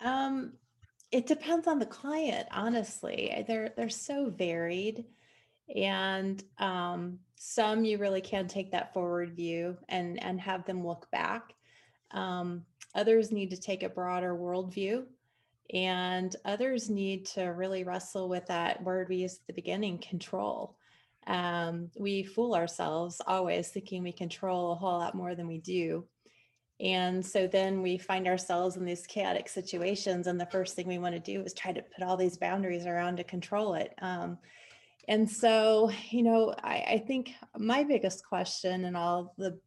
Um, 0.00 0.52
it 1.10 1.26
depends 1.26 1.66
on 1.66 1.78
the 1.78 1.86
client, 1.86 2.48
honestly. 2.52 3.44
They're 3.48 3.72
they're 3.76 3.88
so 3.88 4.30
varied. 4.30 5.04
And 5.74 6.42
um, 6.58 7.18
some 7.36 7.84
you 7.84 7.98
really 7.98 8.20
can 8.20 8.46
take 8.46 8.70
that 8.72 8.92
forward 8.92 9.34
view 9.34 9.76
and 9.88 10.22
and 10.22 10.40
have 10.40 10.64
them 10.64 10.86
look 10.86 11.10
back. 11.10 11.54
Um, 12.12 12.64
others 12.94 13.32
need 13.32 13.50
to 13.50 13.60
take 13.60 13.82
a 13.82 13.88
broader 13.88 14.34
worldview, 14.34 15.04
and 15.74 16.34
others 16.44 16.88
need 16.88 17.26
to 17.26 17.42
really 17.46 17.84
wrestle 17.84 18.28
with 18.28 18.46
that 18.46 18.82
word 18.82 19.08
we 19.08 19.16
used 19.16 19.40
at 19.40 19.46
the 19.48 19.52
beginning, 19.52 19.98
control. 19.98 20.76
Um, 21.26 21.90
we 21.98 22.22
fool 22.22 22.54
ourselves 22.54 23.20
always 23.26 23.68
thinking 23.68 24.04
we 24.04 24.12
control 24.12 24.70
a 24.70 24.76
whole 24.76 24.98
lot 24.98 25.16
more 25.16 25.34
than 25.34 25.48
we 25.48 25.58
do. 25.58 26.06
And 26.78 27.24
so 27.24 27.46
then 27.46 27.82
we 27.82 27.98
find 27.98 28.28
ourselves 28.28 28.76
in 28.76 28.84
these 28.84 29.06
chaotic 29.06 29.48
situations, 29.48 30.26
and 30.26 30.38
the 30.38 30.46
first 30.46 30.76
thing 30.76 30.86
we 30.86 30.98
want 30.98 31.14
to 31.14 31.20
do 31.32 31.42
is 31.42 31.54
try 31.54 31.72
to 31.72 31.82
put 31.82 32.04
all 32.04 32.16
these 32.16 32.36
boundaries 32.36 32.86
around 32.86 33.16
to 33.16 33.24
control 33.24 33.74
it. 33.74 33.94
Um, 34.00 34.38
and 35.08 35.30
so, 35.30 35.90
you 36.10 36.22
know, 36.22 36.54
I, 36.62 36.84
I 36.88 37.04
think 37.06 37.32
my 37.56 37.84
biggest 37.84 38.26
question 38.26 38.84
and 38.84 38.96
all 38.96 39.34
the 39.38 39.58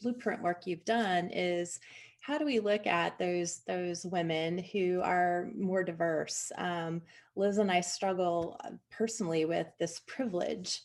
blueprint 0.00 0.42
work 0.42 0.66
you've 0.66 0.84
done 0.84 1.30
is 1.30 1.80
how 2.20 2.38
do 2.38 2.44
we 2.44 2.58
look 2.58 2.86
at 2.86 3.18
those 3.18 3.60
those 3.66 4.04
women 4.04 4.58
who 4.58 5.00
are 5.02 5.50
more 5.56 5.84
diverse? 5.84 6.50
Um, 6.58 7.02
Liz 7.36 7.58
and 7.58 7.70
I 7.70 7.80
struggle 7.80 8.56
uh, 8.64 8.70
personally 8.90 9.44
with 9.44 9.68
this 9.78 10.00
privilege. 10.06 10.82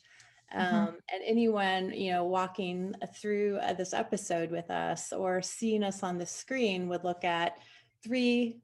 Mhm. 0.54 0.74
Um, 0.74 0.98
and 1.12 1.24
anyone 1.26 1.94
you 1.94 2.12
know 2.12 2.26
walking 2.26 2.94
through 3.16 3.58
uh, 3.58 3.74
this 3.74 3.94
episode 3.94 4.52
with 4.52 4.70
us 4.70 5.12
or 5.14 5.42
seeing 5.42 5.84
us 5.84 6.04
on 6.04 6.18
the 6.18 6.26
screen 6.26 6.90
would 6.90 7.04
look 7.04 7.24
at 7.24 7.58
three 8.04 8.62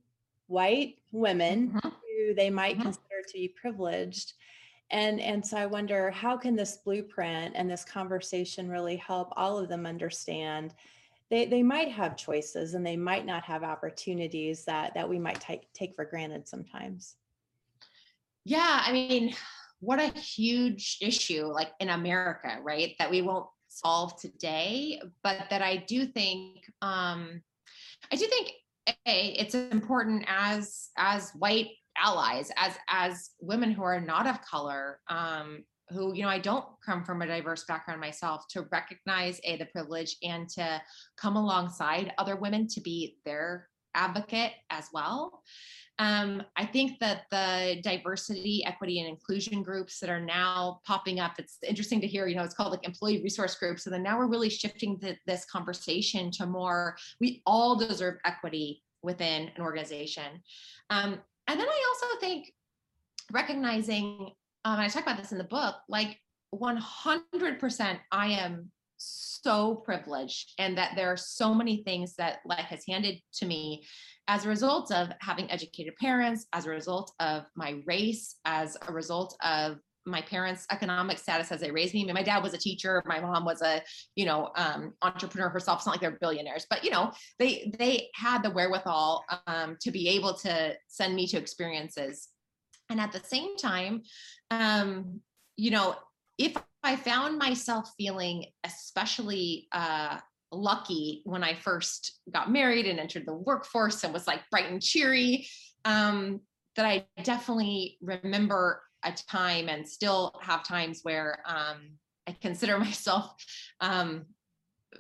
white 0.48 1.00
women 1.12 1.72
Mhm. 1.72 1.94
who 2.02 2.34
they 2.36 2.50
might 2.50 2.78
Mhm. 2.78 2.84
consider 2.84 3.22
to 3.28 3.34
be 3.34 3.48
privileged 3.50 4.34
and 4.92 5.20
and 5.20 5.46
so 5.46 5.58
i 5.58 5.66
wonder 5.66 6.12
how 6.12 6.38
can 6.38 6.56
this 6.56 6.78
blueprint 6.78 7.54
and 7.56 7.70
this 7.70 7.84
conversation 7.84 8.70
really 8.70 8.96
help 8.98 9.34
all 9.36 9.58
of 9.58 9.70
them 9.70 9.86
understand? 9.86 10.74
They 11.30 11.46
they 11.46 11.64
might 11.64 11.92
have 11.92 12.16
choices 12.16 12.74
and 12.74 12.86
they 12.86 12.96
might 12.96 13.26
not 13.26 13.44
have 13.44 13.64
opportunities 13.64 14.64
that 14.66 14.94
that 14.94 15.10
we 15.10 15.20
might 15.20 15.42
take 15.42 15.72
take 15.74 15.96
for 15.96 16.06
granted 16.06 16.48
sometimes. 16.48 17.16
Yeah 18.46 18.82
i 18.86 18.94
mean 18.94 19.34
what 19.80 20.00
a 20.00 20.18
huge 20.18 20.98
issue 21.02 21.46
like 21.46 21.72
in 21.80 21.90
america 21.90 22.58
right 22.64 22.96
that 22.98 23.12
we 23.12 23.22
won't 23.22 23.48
solve 23.68 24.20
today 24.20 25.00
but 25.24 25.46
that 25.50 25.62
i 25.62 25.78
do 25.78 26.06
think 26.06 26.66
um 26.82 27.42
i 28.12 28.16
do 28.16 28.26
think 28.26 28.54
a, 29.06 29.28
it's 29.40 29.54
important 29.54 30.26
as 30.28 30.90
as 30.98 31.32
white 31.32 31.68
allies 32.04 32.52
as 32.58 32.74
as 32.90 33.32
women 33.40 33.72
who 33.72 33.84
are 33.84 34.00
not 34.00 34.28
of 34.28 34.42
color 34.42 35.00
um 35.10 35.64
who 35.90 36.14
you 36.14 36.24
know 36.24 36.30
i 36.30 36.40
don't 36.40 36.66
come 36.86 37.04
from 37.04 37.22
a 37.22 37.28
diverse 37.28 37.64
background 37.66 38.00
myself 38.00 38.46
to 38.50 38.68
recognize 38.72 39.40
a 39.44 39.58
the 39.58 39.66
privilege 39.66 40.18
and 40.24 40.50
to 40.50 40.82
come 41.18 41.36
alongside 41.36 42.14
other 42.18 42.36
women 42.36 42.68
to 42.68 42.82
be 42.82 43.18
their 43.26 43.68
advocate 43.96 44.52
as 44.70 44.90
well 44.94 45.42
um, 46.00 46.44
I 46.56 46.66
think 46.66 47.00
that 47.00 47.24
the 47.32 47.80
diversity, 47.82 48.64
equity, 48.66 49.00
and 49.00 49.10
inclusion 49.10 49.64
groups 49.64 50.00
that 50.00 50.10
are 50.10 50.20
now 50.20 50.80
popping 50.86 51.20
up, 51.20 51.34
it's 51.40 51.58
interesting 51.68 52.00
to 52.02 52.08
hear, 52.08 52.28
you 52.28 52.36
know, 52.36 52.44
it's 52.44 52.54
called 52.54 52.72
like 52.72 52.86
employee 52.86 53.24
resource 53.24 53.56
groups. 53.56 53.84
So 53.84 53.90
then 53.90 54.04
now 54.04 54.20
we're 54.20 54.28
really 54.28 54.50
shifting 54.50 54.98
the, 55.02 55.18
this 55.26 55.46
conversation 55.46 56.30
to 56.32 56.46
more, 56.46 56.98
we 57.20 57.42
all 57.48 57.76
deserve 57.76 58.18
equity 58.26 58.84
within 59.02 59.50
an 59.56 59.62
organization. 59.62 60.44
Um, 60.92 61.20
and 61.48 61.60
then 61.60 61.68
I 61.68 61.94
also 61.94 62.20
think 62.20 62.52
recognizing, 63.32 64.32
um, 64.66 64.74
and 64.74 64.82
I 64.82 64.88
talk 64.88 65.04
about 65.04 65.18
this 65.18 65.32
in 65.32 65.38
the 65.38 65.44
book, 65.44 65.76
like 65.88 66.20
100% 66.54 68.00
I 68.12 68.28
am 68.28 68.72
so 68.98 69.76
privileged 69.76 70.54
and 70.58 70.78
that 70.78 70.94
there 70.96 71.12
are 71.12 71.18
so 71.18 71.54
many 71.54 71.84
things 71.84 72.16
that 72.16 72.40
life 72.46 72.66
has 72.66 72.84
handed 72.88 73.22
to 73.34 73.46
me 73.46 73.86
as 74.28 74.46
a 74.46 74.50
result 74.50 74.92
of 74.92 75.10
having 75.22 75.50
educated 75.52 75.96
parents, 75.98 76.48
as 76.54 76.66
a 76.66 76.70
result 76.70 77.14
of 77.20 77.44
my 77.56 77.82
race, 77.86 78.36
as 78.46 78.76
a 78.88 78.92
result 78.92 79.38
of 79.42 79.78
my 80.08 80.22
parents' 80.22 80.66
economic 80.72 81.18
status 81.18 81.52
as 81.52 81.60
they 81.60 81.72
raised 81.72 81.94
me. 81.94 82.02
I 82.02 82.06
mean, 82.06 82.16
my 82.16 82.24
dad 82.24 82.42
was 82.42 82.54
a 82.54 82.58
teacher, 82.58 83.04
my 83.06 83.20
mom 83.20 83.46
was 83.46 83.62
a, 83.62 83.82
you 84.16 84.26
know, 84.26 84.52
um, 84.56 84.94
entrepreneur 85.02 85.50
herself. 85.50 85.80
It's 85.80 85.86
not 85.86 85.94
like 85.94 86.02
they're 86.02 86.18
billionaires, 86.20 86.66
but 86.70 86.84
you 86.84 86.90
know, 86.90 87.12
they 87.40 87.72
they 87.78 88.10
had 88.16 88.42
the 88.42 88.50
wherewithal 88.50 89.26
um, 89.46 89.78
to 89.82 89.92
be 89.92 90.10
able 90.10 90.34
to 90.36 90.74
send 90.88 91.16
me 91.16 91.28
to 91.28 91.38
experiences. 91.38 92.30
And 92.90 93.02
at 93.02 93.12
the 93.12 93.20
same 93.20 93.58
time, 93.58 94.04
um, 94.50 95.20
you 95.58 95.72
know, 95.72 95.96
if 96.38 96.56
I 96.84 96.96
found 96.96 97.38
myself 97.38 97.92
feeling 97.98 98.46
especially 98.64 99.68
uh, 99.74 100.20
lucky 100.52 101.22
when 101.26 101.44
I 101.44 101.56
first 101.56 102.20
got 102.32 102.52
married 102.52 102.86
and 102.86 103.00
entered 103.00 103.26
the 103.26 103.34
workforce 103.34 104.04
and 104.04 104.14
was 104.14 104.28
like 104.28 104.42
bright 104.50 104.72
and 104.72 104.82
cheery. 104.82 105.48
Um, 105.84 106.42
that 106.78 106.86
I 106.86 107.06
definitely 107.24 107.98
remember 108.02 108.82
a 109.10 109.26
time 109.26 109.70
and 109.70 109.88
still 109.88 110.34
have 110.42 110.64
times 110.64 111.02
where 111.04 111.40
um, 111.46 111.90
I 112.28 112.36
consider 112.42 112.78
myself 112.88 113.36
um, 113.82 114.26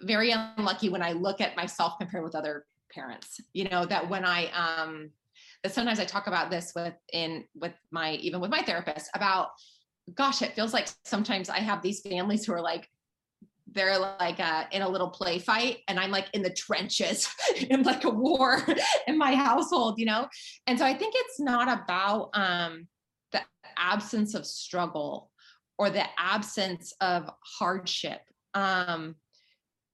very 0.03 0.31
unlucky 0.31 0.89
when 0.89 1.01
I 1.01 1.13
look 1.13 1.41
at 1.41 1.55
myself 1.55 1.93
compared 1.99 2.23
with 2.23 2.35
other 2.35 2.65
parents. 2.91 3.39
You 3.53 3.69
know 3.69 3.85
that 3.85 4.09
when 4.09 4.25
I 4.25 4.47
um, 4.47 5.09
that 5.63 5.73
sometimes 5.73 5.99
I 5.99 6.05
talk 6.05 6.27
about 6.27 6.49
this 6.49 6.71
with 6.75 6.93
in 7.13 7.45
with 7.55 7.73
my 7.91 8.13
even 8.13 8.39
with 8.39 8.51
my 8.51 8.61
therapist 8.61 9.09
about 9.13 9.49
gosh, 10.15 10.41
it 10.41 10.53
feels 10.53 10.73
like 10.73 10.87
sometimes 11.03 11.49
I 11.49 11.59
have 11.59 11.81
these 11.81 12.01
families 12.01 12.45
who 12.45 12.53
are 12.53 12.61
like 12.61 12.87
they're 13.73 13.99
like 13.99 14.39
uh, 14.39 14.63
in 14.71 14.81
a 14.81 14.89
little 14.89 15.09
play 15.09 15.39
fight 15.39 15.79
and 15.87 15.99
i'm 15.99 16.11
like 16.11 16.27
in 16.33 16.41
the 16.41 16.49
trenches 16.49 17.27
in 17.69 17.83
like 17.83 18.05
a 18.05 18.09
war 18.09 18.65
in 19.07 19.17
my 19.17 19.35
household 19.35 19.99
you 19.99 20.05
know 20.05 20.27
and 20.67 20.79
so 20.79 20.85
i 20.85 20.93
think 20.93 21.13
it's 21.17 21.39
not 21.39 21.67
about 21.67 22.29
um 22.33 22.87
absence 23.77 24.33
of 24.33 24.45
struggle 24.45 25.31
or 25.77 25.89
the 25.89 26.03
absence 26.17 26.93
of 27.01 27.29
hardship 27.43 28.21
um 28.53 29.15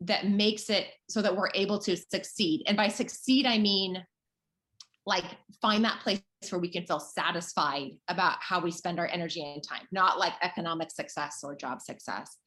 that 0.01 0.27
makes 0.27 0.69
it 0.69 0.87
so 1.09 1.21
that 1.21 1.35
we're 1.35 1.49
able 1.53 1.79
to 1.79 1.95
succeed 1.95 2.63
and 2.67 2.77
by 2.77 2.87
succeed 2.87 3.45
i 3.45 3.57
mean 3.57 4.03
like 5.05 5.25
find 5.61 5.83
that 5.83 5.99
place 5.99 6.21
where 6.49 6.59
we 6.59 6.69
can 6.69 6.85
feel 6.85 6.99
satisfied 6.99 7.91
about 8.07 8.37
how 8.39 8.59
we 8.59 8.71
spend 8.71 8.99
our 8.99 9.07
energy 9.07 9.41
and 9.41 9.63
time 9.63 9.85
not 9.91 10.19
like 10.19 10.33
economic 10.41 10.91
success 10.91 11.39
or 11.43 11.55
job 11.55 11.81
success 11.81 12.37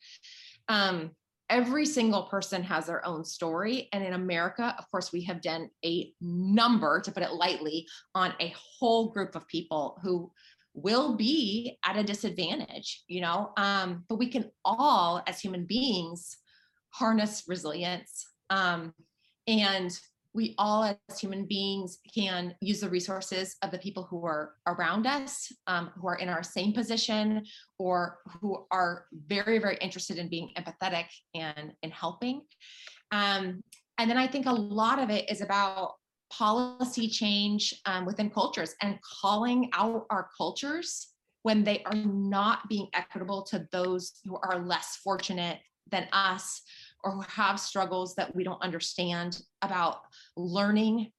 um, 0.69 1.11
every 1.49 1.87
single 1.87 2.25
person 2.25 2.63
has 2.63 2.87
their 2.87 3.05
own 3.07 3.25
story. 3.25 3.89
And 3.93 4.05
in 4.05 4.15
America, 4.15 4.75
of 4.79 4.91
course, 4.91 5.13
we 5.13 5.23
have 5.25 5.41
done 5.41 5.71
a 5.85 6.13
number, 6.21 7.01
to 7.01 7.13
put 7.13 7.23
it 7.23 7.33
lightly, 7.33 7.87
on 8.15 8.33
a 8.41 8.55
whole 8.57 9.11
group 9.11 9.35
of 9.37 9.47
people 9.49 9.99
who 10.03 10.31
will 10.77 11.17
be 11.17 11.79
at 11.85 11.97
a 11.97 12.05
disadvantage, 12.05 13.03
you 13.09 13.21
know. 13.21 13.51
Um, 13.57 14.05
but 14.09 14.19
we 14.19 14.29
can 14.29 14.51
all, 14.65 15.23
as 15.27 15.41
human 15.41 15.65
beings, 15.65 16.37
harness 16.91 17.45
resilience 17.49 18.27
um, 18.51 18.95
and 19.47 19.99
we 20.35 20.55
all 20.59 20.85
as 20.85 21.19
human 21.19 21.47
beings 21.47 21.99
can 22.15 22.55
use 22.61 22.81
the 22.81 22.89
resources 22.89 23.57
of 23.63 23.71
the 23.71 23.79
people 23.79 24.05
who 24.05 24.25
are 24.27 24.53
around 24.67 25.07
us 25.07 25.51
um, 25.67 25.91
who 25.99 26.07
are 26.09 26.17
in 26.17 26.29
our 26.29 26.43
same 26.43 26.73
position 26.73 27.45
or 27.79 28.19
who 28.41 28.67
are 28.71 29.07
very 29.27 29.59
very 29.59 29.77
interested 29.81 30.19
in 30.19 30.29
being 30.29 30.51
empathetic 30.59 31.07
and 31.35 31.73
in 31.83 31.91
helping 31.91 32.43
um, 33.13 33.63
and 33.99 34.11
then 34.11 34.19
i 34.19 34.27
think 34.27 34.47
a 34.47 34.53
lot 34.53 34.99
of 34.99 35.11
it 35.11 35.31
is 35.31 35.41
about 35.41 35.93
policy 36.31 37.09
change 37.09 37.75
um, 37.87 38.05
within 38.05 38.31
cultures 38.31 38.75
and 38.83 38.99
calling 39.03 39.71
out 39.73 40.07
our 40.11 40.29
cultures 40.37 41.09
when 41.43 41.63
they 41.63 41.83
are 41.85 41.95
not 41.95 42.69
being 42.69 42.89
equitable 42.95 43.43
to 43.43 43.67
those 43.71 44.15
who 44.25 44.37
are 44.37 44.59
less 44.59 44.97
fortunate 45.03 45.59
than 45.91 46.09
us 46.13 46.63
or 47.05 47.13
who 47.13 47.21
have 47.21 47.61
struggles 47.61 48.15
that 48.17 48.35
we 48.35 48.43
don't 48.43 48.63
understand 48.63 49.41
about 49.63 50.01
learning 50.37 51.13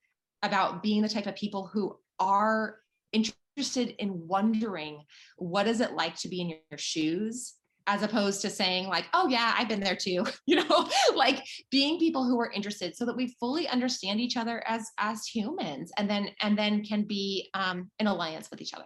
about 0.44 0.84
being 0.84 1.02
the 1.02 1.10
type 1.10 1.28
of 1.28 1.36
people 1.36 1.68
who 1.68 1.98
are 2.20 2.80
interested 3.14 3.96
in 4.00 4.28
wondering 4.28 5.02
what 5.38 5.68
is 5.68 5.82
it 5.82 5.94
like 5.94 6.16
to 6.16 6.28
be 6.28 6.42
in 6.42 6.50
your 6.50 6.78
shoes 6.78 7.56
as 7.88 8.04
opposed 8.04 8.42
to 8.42 8.50
saying 8.50 8.88
like 8.88 9.06
oh 9.14 9.28
yeah 9.28 9.56
i've 9.58 9.70
been 9.70 9.80
there 9.80 9.96
too 9.96 10.26
you 10.46 10.56
know 10.56 10.90
like 11.16 11.44
being 11.72 11.98
people 11.98 12.24
who 12.24 12.40
are 12.40 12.52
interested 12.52 12.96
so 12.96 13.06
that 13.06 13.16
we 13.16 13.36
fully 13.40 13.68
understand 13.68 14.20
each 14.20 14.38
other 14.38 14.64
as 14.68 14.90
as 14.98 15.26
humans 15.26 15.92
and 15.98 16.10
then 16.10 16.30
and 16.42 16.58
then 16.58 16.84
can 16.84 17.04
be 17.04 17.50
um, 17.54 17.90
in 18.00 18.08
alliance 18.08 18.50
with 18.52 18.62
each 18.62 18.74
other 18.74 18.86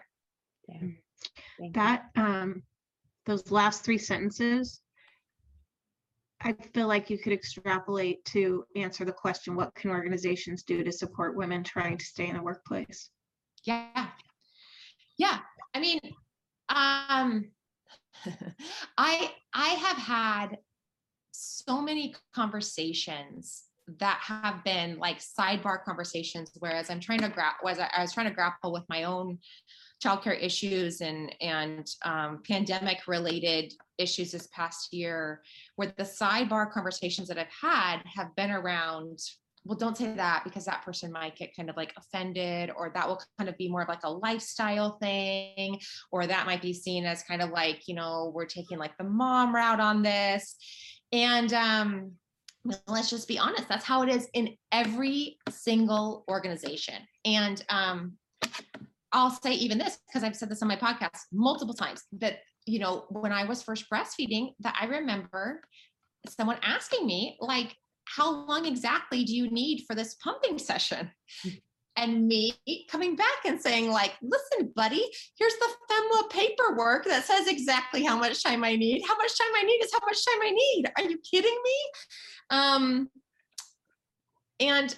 Yeah. 1.59 1.69
That, 1.73 2.05
um, 2.15 2.63
those 3.25 3.51
last 3.51 3.83
three 3.83 3.97
sentences, 3.97 4.81
I 6.41 6.53
feel 6.73 6.87
like 6.87 7.09
you 7.09 7.17
could 7.17 7.33
extrapolate 7.33 8.23
to 8.25 8.65
answer 8.75 9.05
the 9.05 9.11
question, 9.11 9.55
what 9.55 9.75
can 9.75 9.91
organizations 9.91 10.63
do 10.63 10.83
to 10.83 10.91
support 10.91 11.35
women 11.35 11.63
trying 11.63 11.97
to 11.97 12.05
stay 12.05 12.27
in 12.27 12.35
the 12.35 12.41
workplace? 12.41 13.11
Yeah. 13.63 14.07
Yeah. 15.17 15.39
I 15.75 15.79
mean, 15.79 15.99
um 16.69 17.51
I 18.97 19.31
I 19.53 19.69
have 19.69 19.97
had 19.97 20.57
so 21.31 21.81
many 21.81 22.15
conversations 22.33 23.63
that 23.99 24.19
have 24.21 24.63
been 24.63 24.97
like 24.99 25.19
sidebar 25.19 25.83
conversations 25.83 26.51
whereas 26.59 26.89
I'm 26.89 26.99
trying 26.99 27.19
to 27.19 27.29
grab 27.29 27.55
was 27.63 27.79
I, 27.79 27.89
I 27.97 28.01
was 28.01 28.13
trying 28.13 28.27
to 28.27 28.33
grapple 28.33 28.71
with 28.71 28.83
my 28.89 29.03
own 29.03 29.39
childcare 30.03 30.41
issues 30.41 31.01
and 31.01 31.33
and 31.41 31.87
um, 32.03 32.41
pandemic 32.47 33.07
related 33.07 33.73
issues 33.97 34.31
this 34.31 34.47
past 34.47 34.93
year 34.93 35.41
where 35.75 35.93
the 35.97 36.03
sidebar 36.03 36.71
conversations 36.71 37.27
that 37.27 37.37
I've 37.37 37.47
had 37.61 38.01
have 38.05 38.35
been 38.35 38.51
around 38.51 39.19
well 39.63 39.77
don't 39.77 39.97
say 39.97 40.13
that 40.15 40.43
because 40.43 40.65
that 40.65 40.83
person 40.83 41.11
might 41.11 41.35
get 41.35 41.55
kind 41.55 41.69
of 41.69 41.77
like 41.77 41.93
offended 41.97 42.71
or 42.75 42.91
that 42.93 43.07
will 43.07 43.21
kind 43.37 43.49
of 43.49 43.57
be 43.57 43.69
more 43.69 43.81
of 43.81 43.87
like 43.87 44.03
a 44.03 44.09
lifestyle 44.09 44.97
thing 45.01 45.79
or 46.11 46.25
that 46.25 46.45
might 46.45 46.61
be 46.61 46.73
seen 46.73 47.05
as 47.05 47.23
kind 47.23 47.41
of 47.41 47.51
like 47.51 47.87
you 47.87 47.95
know 47.95 48.31
we're 48.33 48.45
taking 48.45 48.77
like 48.77 48.97
the 48.97 49.03
mom 49.03 49.53
route 49.53 49.79
on 49.79 50.01
this. 50.01 50.55
And 51.11 51.53
um 51.53 52.11
let's 52.87 53.09
just 53.09 53.27
be 53.27 53.39
honest 53.39 53.67
that's 53.67 53.85
how 53.85 54.03
it 54.03 54.09
is 54.09 54.27
in 54.33 54.55
every 54.71 55.37
single 55.49 56.23
organization. 56.29 56.95
And 57.25 57.63
um 57.69 58.13
i'll 59.13 59.29
say 59.29 59.51
even 59.53 59.77
this 59.77 59.97
because 60.07 60.23
i've 60.23 60.35
said 60.35 60.49
this 60.49 60.61
on 60.61 60.67
my 60.67 60.75
podcast 60.75 61.19
multiple 61.33 61.73
times 61.73 62.03
that 62.13 62.39
you 62.65 62.79
know 62.79 63.05
when 63.09 63.31
i 63.31 63.43
was 63.43 63.61
first 63.61 63.85
breastfeeding 63.91 64.53
that 64.59 64.75
i 64.79 64.85
remember 64.85 65.61
someone 66.29 66.57
asking 66.63 67.05
me 67.05 67.37
like 67.39 67.75
how 68.15 68.45
long 68.45 68.65
exactly 68.65 69.23
do 69.23 69.35
you 69.35 69.49
need 69.49 69.85
for 69.87 69.95
this 69.95 70.15
pumping 70.15 70.57
session? 70.57 71.11
And 71.97 72.27
me 72.27 72.53
coming 72.89 73.15
back 73.15 73.45
and 73.45 73.59
saying 73.59 73.91
like 73.91 74.13
listen 74.21 74.71
buddy 74.75 75.03
here's 75.37 75.53
the 75.55 75.69
femla 75.91 76.29
paperwork 76.29 77.03
that 77.05 77.25
says 77.25 77.47
exactly 77.47 78.03
how 78.03 78.17
much 78.17 78.43
time 78.43 78.63
i 78.63 78.75
need. 78.75 79.03
How 79.05 79.17
much 79.17 79.37
time 79.37 79.51
i 79.57 79.63
need 79.63 79.83
is 79.83 79.91
how 79.91 79.99
much 80.05 80.25
time 80.25 80.41
i 80.41 80.51
need. 80.51 80.85
Are 80.97 81.03
you 81.03 81.19
kidding 81.29 81.57
me? 81.63 81.77
Um 82.49 83.09
and 84.61 84.95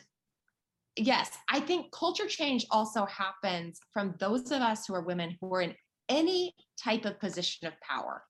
yes 0.96 1.32
i 1.50 1.60
think 1.60 1.92
culture 1.92 2.28
change 2.28 2.66
also 2.70 3.06
happens 3.06 3.80
from 3.92 4.14
those 4.20 4.52
of 4.52 4.62
us 4.62 4.86
who 4.86 4.94
are 4.94 5.02
women 5.02 5.36
who 5.42 5.52
are 5.54 5.62
in 5.62 5.74
any 6.10 6.54
type 6.82 7.06
of 7.06 7.20
position 7.20 7.68
of 7.68 7.74
power 7.82 8.24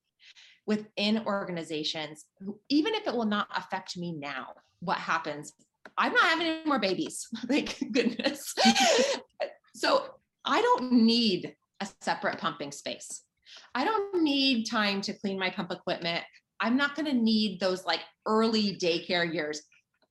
within 0.66 1.24
organizations 1.26 2.26
even 2.70 2.94
if 2.94 3.06
it 3.06 3.14
will 3.14 3.26
not 3.26 3.48
affect 3.56 3.98
me 3.98 4.14
now 4.14 4.48
what 4.84 4.98
happens. 4.98 5.54
I'm 5.98 6.14
not 6.14 6.24
having 6.24 6.48
any 6.48 6.66
more 6.66 6.80
babies. 6.80 7.28
Thank 7.48 7.78
goodness. 7.92 8.54
So 9.76 10.06
i 10.46 10.62
don't 10.62 10.92
need 10.92 11.56
a 11.80 11.88
separate 12.02 12.38
pumping 12.38 12.72
space. 12.72 13.24
I 13.76 13.84
don't 13.84 14.24
need 14.24 14.66
time 14.66 15.02
to 15.02 15.14
clean 15.14 15.40
my 15.40 15.50
pump 15.50 15.72
equipment. 15.72 16.24
I'm 16.60 16.78
not 16.78 16.96
going 16.96 17.08
to 17.08 17.14
need 17.14 17.60
those 17.60 17.86
like 17.86 18.02
early 18.26 18.78
daycare 18.78 19.32
years. 19.32 19.62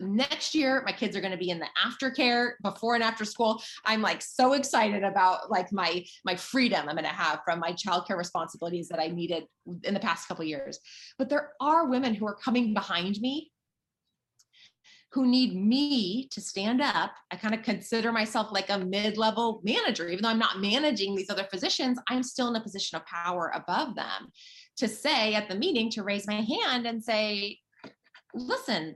Next 0.00 0.54
year 0.54 0.82
my 0.84 0.92
kids 0.92 1.16
are 1.16 1.20
going 1.20 1.32
to 1.32 1.38
be 1.38 1.50
in 1.50 1.60
the 1.60 1.68
aftercare 1.86 2.52
before 2.62 2.94
and 2.94 3.04
after 3.04 3.24
school. 3.24 3.62
I'm 3.84 4.02
like 4.02 4.20
so 4.20 4.54
excited 4.54 5.04
about 5.04 5.50
like 5.50 5.72
my 5.72 6.04
my 6.24 6.34
freedom 6.34 6.88
i'm 6.88 6.96
going 6.96 7.04
to 7.04 7.10
have 7.10 7.40
from 7.44 7.60
my 7.60 7.72
childcare 7.72 8.18
responsibilities 8.18 8.88
that 8.88 8.98
i 8.98 9.06
needed 9.06 9.44
in 9.84 9.94
the 9.94 10.00
past 10.00 10.26
couple 10.26 10.44
years. 10.44 10.80
But 11.18 11.28
there 11.28 11.52
are 11.60 11.86
women 11.86 12.14
who 12.14 12.26
are 12.26 12.34
coming 12.34 12.74
behind 12.74 13.20
me 13.20 13.51
who 15.12 15.26
need 15.26 15.54
me 15.54 16.26
to 16.28 16.40
stand 16.40 16.80
up 16.80 17.12
i 17.30 17.36
kind 17.36 17.54
of 17.54 17.62
consider 17.62 18.12
myself 18.12 18.50
like 18.50 18.70
a 18.70 18.78
mid-level 18.78 19.60
manager 19.64 20.08
even 20.08 20.22
though 20.22 20.28
i'm 20.28 20.38
not 20.38 20.60
managing 20.60 21.14
these 21.14 21.30
other 21.30 21.46
physicians 21.50 21.98
i'm 22.08 22.22
still 22.22 22.48
in 22.48 22.56
a 22.56 22.62
position 22.62 22.96
of 22.96 23.06
power 23.06 23.52
above 23.54 23.94
them 23.94 24.28
to 24.76 24.88
say 24.88 25.34
at 25.34 25.48
the 25.48 25.54
meeting 25.54 25.90
to 25.90 26.02
raise 26.02 26.26
my 26.26 26.40
hand 26.40 26.86
and 26.86 27.02
say 27.02 27.58
listen 28.34 28.94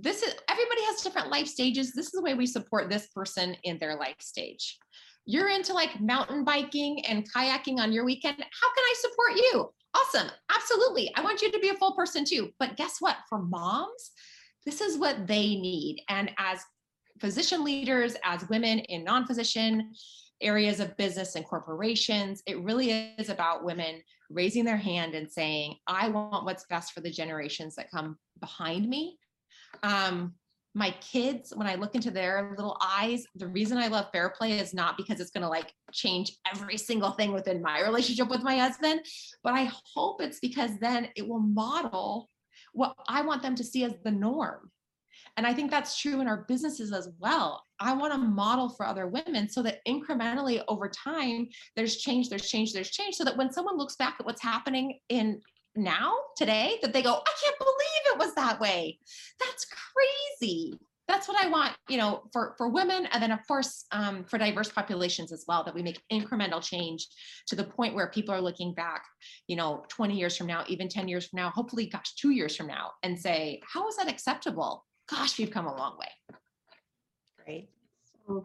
this 0.00 0.22
is 0.22 0.34
everybody 0.48 0.82
has 0.82 1.02
different 1.02 1.30
life 1.30 1.46
stages. 1.46 1.92
This 1.92 2.06
is 2.06 2.12
the 2.12 2.22
way 2.22 2.34
we 2.34 2.46
support 2.46 2.90
this 2.90 3.06
person 3.08 3.56
in 3.64 3.78
their 3.78 3.96
life 3.96 4.20
stage. 4.20 4.78
You're 5.26 5.50
into 5.50 5.72
like 5.72 6.00
mountain 6.00 6.44
biking 6.44 7.04
and 7.06 7.30
kayaking 7.32 7.78
on 7.78 7.92
your 7.92 8.04
weekend. 8.04 8.36
How 8.38 8.74
can 8.74 8.84
I 8.84 8.94
support 8.96 9.36
you? 9.36 9.70
Awesome. 9.94 10.30
Absolutely. 10.54 11.12
I 11.16 11.22
want 11.22 11.42
you 11.42 11.52
to 11.52 11.58
be 11.58 11.68
a 11.68 11.74
full 11.74 11.94
person 11.94 12.24
too. 12.24 12.50
But 12.58 12.76
guess 12.76 12.96
what? 13.00 13.16
For 13.28 13.38
moms, 13.38 14.10
this 14.68 14.80
is 14.80 14.98
what 14.98 15.26
they 15.26 15.56
need. 15.56 16.02
And 16.08 16.30
as 16.38 16.60
physician 17.20 17.64
leaders, 17.64 18.16
as 18.24 18.48
women 18.48 18.80
in 18.80 19.04
non 19.04 19.26
physician 19.26 19.92
areas 20.40 20.78
of 20.78 20.96
business 20.96 21.34
and 21.34 21.44
corporations, 21.44 22.42
it 22.46 22.60
really 22.62 22.90
is 23.18 23.28
about 23.28 23.64
women 23.64 24.02
raising 24.30 24.64
their 24.64 24.76
hand 24.76 25.14
and 25.14 25.30
saying, 25.30 25.74
I 25.86 26.08
want 26.08 26.44
what's 26.44 26.66
best 26.66 26.92
for 26.92 27.00
the 27.00 27.10
generations 27.10 27.74
that 27.76 27.90
come 27.90 28.18
behind 28.40 28.88
me 28.88 29.18
um, 29.82 30.34
my 30.74 30.94
kids, 31.00 31.52
when 31.56 31.66
I 31.66 31.74
look 31.74 31.94
into 31.94 32.10
their 32.10 32.54
little 32.56 32.76
eyes, 32.80 33.24
the 33.34 33.48
reason 33.48 33.78
I 33.78 33.88
love 33.88 34.06
fair 34.12 34.30
play 34.30 34.58
is 34.58 34.74
not 34.74 34.96
because 34.96 35.18
it's 35.18 35.30
going 35.30 35.42
to 35.42 35.48
like 35.48 35.72
change 35.92 36.36
every 36.52 36.76
single 36.76 37.10
thing 37.12 37.32
within 37.32 37.62
my 37.62 37.82
relationship 37.82 38.28
with 38.28 38.42
my 38.42 38.58
husband, 38.58 39.00
but 39.42 39.54
I 39.54 39.70
hope 39.94 40.20
it's 40.20 40.38
because 40.40 40.70
then 40.80 41.08
it 41.16 41.26
will 41.26 41.40
model 41.40 42.28
what 42.78 42.94
I 43.08 43.22
want 43.22 43.42
them 43.42 43.56
to 43.56 43.64
see 43.64 43.82
as 43.82 43.94
the 44.04 44.10
norm. 44.10 44.70
And 45.36 45.46
I 45.46 45.52
think 45.52 45.70
that's 45.70 46.00
true 46.00 46.20
in 46.20 46.28
our 46.28 46.44
businesses 46.48 46.92
as 46.92 47.08
well. 47.18 47.62
I 47.80 47.92
want 47.92 48.12
to 48.12 48.18
model 48.18 48.70
for 48.70 48.86
other 48.86 49.06
women 49.06 49.48
so 49.48 49.62
that 49.62 49.80
incrementally 49.86 50.62
over 50.68 50.88
time, 50.88 51.48
there's 51.76 51.96
change, 51.96 52.28
there's 52.28 52.48
change, 52.48 52.72
there's 52.72 52.90
change, 52.90 53.16
so 53.16 53.24
that 53.24 53.36
when 53.36 53.52
someone 53.52 53.76
looks 53.76 53.96
back 53.96 54.16
at 54.18 54.26
what's 54.26 54.42
happening 54.42 54.98
in 55.08 55.40
now 55.76 56.12
today 56.36 56.76
that 56.82 56.92
they 56.92 57.02
go 57.02 57.12
i 57.12 57.34
can't 57.44 57.58
believe 57.58 58.12
it 58.12 58.18
was 58.18 58.34
that 58.34 58.58
way 58.58 58.98
that's 59.38 59.64
crazy 59.66 60.76
that's 61.08 61.26
what 61.26 61.42
i 61.44 61.48
want 61.48 61.74
you 61.88 61.96
know 61.96 62.22
for 62.32 62.54
for 62.58 62.68
women 62.68 63.06
and 63.12 63.22
then 63.22 63.32
of 63.32 63.40
course 63.48 63.86
um, 63.92 64.24
for 64.24 64.38
diverse 64.38 64.68
populations 64.68 65.32
as 65.32 65.44
well 65.48 65.64
that 65.64 65.74
we 65.74 65.82
make 65.82 66.00
incremental 66.12 66.62
change 66.62 67.06
to 67.46 67.56
the 67.56 67.64
point 67.64 67.94
where 67.94 68.08
people 68.10 68.34
are 68.34 68.40
looking 68.40 68.74
back 68.74 69.02
you 69.48 69.56
know 69.56 69.84
20 69.88 70.16
years 70.16 70.36
from 70.36 70.46
now 70.46 70.62
even 70.68 70.88
10 70.88 71.08
years 71.08 71.26
from 71.26 71.38
now 71.38 71.50
hopefully 71.50 71.86
gosh 71.86 72.14
two 72.14 72.30
years 72.30 72.54
from 72.54 72.66
now 72.66 72.90
and 73.02 73.18
say 73.18 73.60
how 73.64 73.88
is 73.88 73.96
that 73.96 74.08
acceptable 74.08 74.84
gosh 75.10 75.38
we've 75.38 75.50
come 75.50 75.66
a 75.66 75.76
long 75.76 75.98
way 75.98 76.08
Great. 77.44 77.70
So 78.26 78.44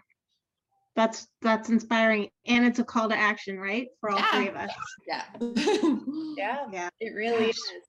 That's, 0.96 1.28
that's 1.42 1.68
inspiring. 1.70 2.30
And 2.48 2.66
it's 2.66 2.80
a 2.80 2.84
call 2.86 3.10
to 3.10 3.16
action, 3.18 3.60
right? 3.60 3.88
For 4.00 4.12
all 4.12 4.22
three 4.32 4.48
of 4.48 4.56
us. 4.56 4.72
yeah 5.06 5.24
Yeah, 6.38 6.66
Yeah. 6.72 6.90
it 7.02 7.14
really 7.14 7.48
Gosh. 7.48 7.56
is. 7.56 7.84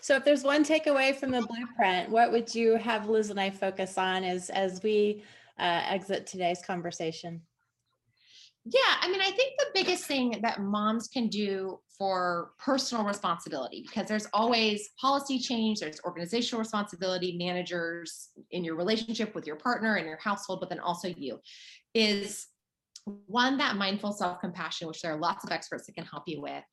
So 0.00 0.16
if 0.16 0.24
there's 0.24 0.42
one 0.42 0.64
takeaway 0.64 1.14
from 1.14 1.30
the 1.30 1.42
blueprint, 1.42 2.10
what 2.10 2.32
would 2.32 2.54
you 2.54 2.76
have 2.76 3.08
Liz 3.08 3.30
and 3.30 3.40
I 3.40 3.50
focus 3.50 3.98
on 3.98 4.24
as, 4.24 4.50
as 4.50 4.82
we 4.82 5.22
uh, 5.58 5.82
exit 5.88 6.26
today's 6.26 6.62
conversation? 6.66 7.42
Yeah, 8.64 8.96
I 9.00 9.08
mean, 9.08 9.20
I 9.20 9.30
think 9.30 9.52
the 9.58 9.66
biggest 9.74 10.06
thing 10.06 10.40
that 10.42 10.60
moms 10.60 11.06
can 11.06 11.28
do 11.28 11.78
for 11.96 12.50
personal 12.58 13.04
responsibility 13.04 13.82
because 13.86 14.08
there's 14.08 14.26
always 14.32 14.90
policy 15.00 15.38
change, 15.38 15.78
there's 15.78 16.00
organizational 16.04 16.58
responsibility, 16.58 17.38
managers 17.38 18.30
in 18.50 18.64
your 18.64 18.74
relationship 18.74 19.36
with 19.36 19.46
your 19.46 19.54
partner 19.54 19.96
and 19.96 20.06
your 20.06 20.18
household, 20.18 20.58
but 20.60 20.68
then 20.68 20.80
also 20.80 21.08
you 21.08 21.38
is 21.94 22.48
one 23.26 23.56
that 23.58 23.76
mindful 23.76 24.12
self-compassion 24.12 24.88
which 24.88 25.00
there 25.00 25.12
are 25.12 25.20
lots 25.20 25.44
of 25.44 25.52
experts 25.52 25.86
that 25.86 25.94
can 25.94 26.04
help 26.04 26.24
you 26.26 26.40
with 26.40 26.64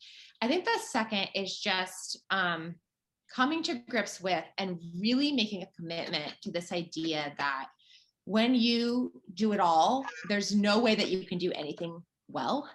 i 0.42 0.48
think 0.48 0.66
the 0.66 0.80
second 0.90 1.28
is 1.36 1.60
just 1.60 2.20
um, 2.32 2.74
coming 3.34 3.64
to 3.64 3.82
grips 3.90 4.22
with 4.22 4.44
and 4.58 4.80
really 5.00 5.32
making 5.32 5.64
a 5.64 5.70
commitment 5.78 6.34
to 6.42 6.52
this 6.52 6.72
idea 6.72 7.34
that 7.38 7.68
when 8.26 8.56
you 8.56 9.12
do 9.34 9.52
it 9.52 9.60
all 9.60 10.06
there's 10.30 10.56
no 10.56 10.80
way 10.80 10.96
that 10.96 11.10
you 11.10 11.26
can 11.26 11.38
do 11.38 11.52
anything 11.54 12.02
well 12.30 12.70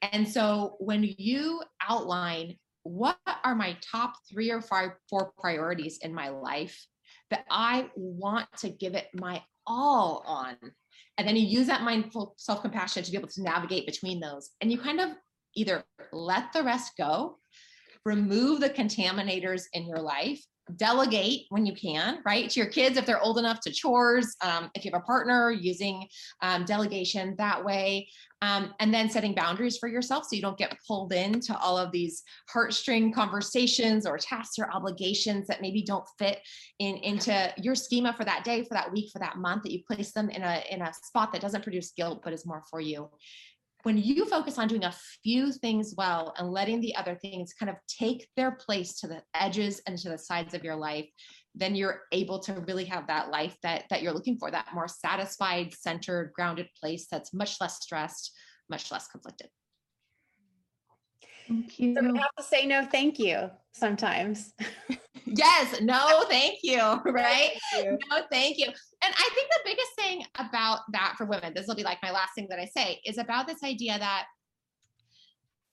and 0.00 0.26
so 0.26 0.76
when 0.78 1.14
you 1.18 1.62
outline 1.86 2.56
what 2.84 3.18
are 3.44 3.54
my 3.54 3.76
top 3.82 4.14
three 4.30 4.50
or 4.50 4.60
five 4.60 4.90
four 5.10 5.32
priorities 5.38 5.98
in 6.02 6.14
my 6.14 6.28
life 6.28 6.86
that 7.30 7.44
i 7.50 7.88
want 7.94 8.46
to 8.56 8.70
give 8.70 8.94
it 8.94 9.08
my 9.14 9.42
all 9.66 10.22
on 10.26 10.56
and 11.16 11.28
then 11.28 11.36
you 11.36 11.46
use 11.46 11.66
that 11.68 11.82
mindful 11.82 12.34
self 12.36 12.62
compassion 12.62 13.02
to 13.02 13.10
be 13.10 13.16
able 13.16 13.28
to 13.28 13.42
navigate 13.42 13.86
between 13.86 14.20
those. 14.20 14.50
And 14.60 14.70
you 14.70 14.78
kind 14.78 15.00
of 15.00 15.10
either 15.54 15.84
let 16.12 16.52
the 16.52 16.62
rest 16.62 16.92
go, 16.98 17.38
remove 18.04 18.60
the 18.60 18.70
contaminators 18.70 19.64
in 19.72 19.86
your 19.86 20.00
life, 20.00 20.44
delegate 20.76 21.46
when 21.50 21.66
you 21.66 21.74
can, 21.74 22.18
right? 22.24 22.48
To 22.48 22.60
your 22.60 22.68
kids, 22.68 22.96
if 22.96 23.04
they're 23.04 23.22
old 23.22 23.38
enough 23.38 23.60
to 23.60 23.70
chores, 23.70 24.34
um, 24.40 24.70
if 24.74 24.84
you 24.84 24.90
have 24.92 25.02
a 25.02 25.04
partner, 25.04 25.50
using 25.50 26.06
um, 26.42 26.64
delegation 26.64 27.34
that 27.38 27.64
way. 27.64 28.08
Um, 28.42 28.74
and 28.78 28.92
then 28.92 29.08
setting 29.08 29.34
boundaries 29.34 29.78
for 29.78 29.88
yourself 29.88 30.24
so 30.24 30.36
you 30.36 30.42
don't 30.42 30.58
get 30.58 30.76
pulled 30.86 31.14
into 31.14 31.56
all 31.58 31.78
of 31.78 31.90
these 31.92 32.22
heartstring 32.54 33.12
conversations 33.12 34.06
or 34.06 34.18
tasks 34.18 34.58
or 34.58 34.70
obligations 34.70 35.46
that 35.46 35.62
maybe 35.62 35.82
don't 35.82 36.04
fit 36.18 36.40
in 36.78 36.96
into 36.96 37.52
your 37.56 37.74
schema 37.74 38.12
for 38.12 38.24
that 38.24 38.44
day, 38.44 38.62
for 38.62 38.74
that 38.74 38.92
week, 38.92 39.10
for 39.10 39.18
that 39.18 39.38
month, 39.38 39.62
that 39.62 39.72
you 39.72 39.82
place 39.90 40.12
them 40.12 40.28
in 40.28 40.42
a 40.42 40.62
in 40.70 40.82
a 40.82 40.92
spot 40.92 41.32
that 41.32 41.40
doesn't 41.40 41.62
produce 41.62 41.92
guilt 41.92 42.20
but 42.22 42.34
is 42.34 42.44
more 42.44 42.62
for 42.70 42.82
you 42.82 43.08
when 43.84 43.98
you 43.98 44.24
focus 44.24 44.58
on 44.58 44.66
doing 44.66 44.84
a 44.84 44.94
few 45.22 45.52
things 45.52 45.94
well 45.96 46.34
and 46.38 46.50
letting 46.50 46.80
the 46.80 46.96
other 46.96 47.14
things 47.14 47.52
kind 47.52 47.70
of 47.70 47.76
take 47.86 48.26
their 48.34 48.50
place 48.52 48.98
to 48.98 49.06
the 49.06 49.22
edges 49.34 49.80
and 49.86 49.96
to 49.98 50.08
the 50.08 50.18
sides 50.18 50.54
of 50.54 50.64
your 50.64 50.74
life 50.76 51.06
then 51.54 51.74
you're 51.76 52.00
able 52.10 52.40
to 52.40 52.54
really 52.66 52.84
have 52.84 53.06
that 53.06 53.30
life 53.30 53.56
that 53.62 53.84
that 53.90 54.02
you're 54.02 54.12
looking 54.12 54.36
for 54.38 54.50
that 54.50 54.66
more 54.74 54.88
satisfied 54.88 55.72
centered 55.72 56.32
grounded 56.34 56.66
place 56.80 57.06
that's 57.10 57.32
much 57.32 57.60
less 57.60 57.80
stressed 57.80 58.32
much 58.68 58.90
less 58.90 59.06
conflicted 59.06 59.48
Thank 61.46 61.78
you 61.78 61.94
So 61.94 62.00
we 62.00 62.08
you. 62.08 62.14
have 62.14 62.34
to 62.38 62.42
say 62.42 62.64
no, 62.66 62.86
thank 62.86 63.18
you 63.18 63.50
sometimes. 63.74 64.54
yes 65.26 65.80
no 65.82 66.24
thank 66.28 66.58
you 66.62 66.80
right 67.04 67.52
Thank 67.72 67.86
you. 67.86 67.98
no 68.10 68.22
thank 68.32 68.58
you 68.58 68.66
and 69.04 69.14
i 69.16 69.30
think 69.34 69.48
the 69.50 69.60
biggest 69.64 69.94
thing 69.96 70.24
about 70.38 70.80
that 70.92 71.14
for 71.16 71.26
women 71.26 71.52
this 71.54 71.66
will 71.66 71.74
be 71.74 71.82
like 71.82 71.98
my 72.02 72.10
last 72.10 72.34
thing 72.34 72.46
that 72.48 72.58
i 72.58 72.64
say 72.64 73.00
is 73.04 73.18
about 73.18 73.46
this 73.46 73.62
idea 73.62 73.98
that 73.98 74.24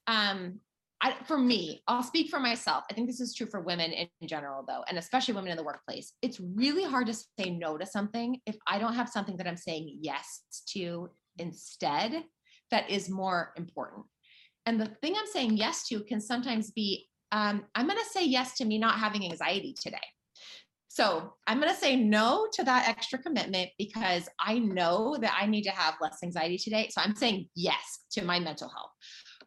um 0.07 0.59
I, 1.03 1.15
for 1.25 1.37
me 1.37 1.81
i'll 1.87 2.03
speak 2.03 2.29
for 2.29 2.39
myself. 2.39 2.83
I 2.89 2.93
think 2.93 3.07
this 3.07 3.19
is 3.19 3.33
true 3.33 3.47
for 3.47 3.61
women 3.61 3.91
in, 3.91 4.07
in 4.19 4.27
general 4.27 4.63
though 4.67 4.83
and 4.87 4.99
especially 4.99 5.33
women 5.33 5.49
in 5.51 5.57
the 5.57 5.63
workplace. 5.63 6.13
It's 6.21 6.39
really 6.39 6.83
hard 6.83 7.07
to 7.07 7.13
say 7.13 7.49
no 7.49 7.77
to 7.77 7.85
something 7.85 8.39
if 8.45 8.57
i 8.67 8.77
don't 8.77 8.93
have 8.93 9.09
something 9.09 9.35
that 9.37 9.47
i'm 9.47 9.57
saying 9.57 9.97
yes 10.01 10.43
to 10.73 11.09
instead 11.39 12.23
that 12.69 12.89
is 12.89 13.09
more 13.09 13.51
important. 13.57 14.05
And 14.65 14.79
the 14.79 14.87
thing 15.01 15.15
i'm 15.17 15.25
saying 15.25 15.57
yes 15.57 15.87
to 15.87 16.01
can 16.03 16.21
sometimes 16.21 16.71
be 16.71 17.07
um, 17.31 17.63
i'm 17.73 17.87
going 17.87 17.97
to 17.97 18.05
say 18.05 18.25
yes 18.25 18.55
to 18.57 18.65
me 18.65 18.77
not 18.77 18.99
having 18.99 19.25
anxiety 19.25 19.73
today 19.73 19.97
so 20.93 21.35
I'm 21.47 21.61
going 21.61 21.73
to 21.73 21.79
say 21.79 21.95
no 21.95 22.49
to 22.51 22.65
that 22.65 22.89
extra 22.89 23.17
commitment 23.17 23.69
because 23.77 24.27
I 24.41 24.59
know 24.59 25.15
that 25.21 25.33
I 25.39 25.45
need 25.45 25.61
to 25.61 25.71
have 25.71 25.93
less 26.01 26.17
anxiety 26.21 26.57
today. 26.57 26.89
So 26.91 26.99
I'm 26.99 27.15
saying 27.15 27.47
yes 27.55 27.99
to 28.11 28.25
my 28.25 28.41
mental 28.41 28.67
health. 28.67 28.91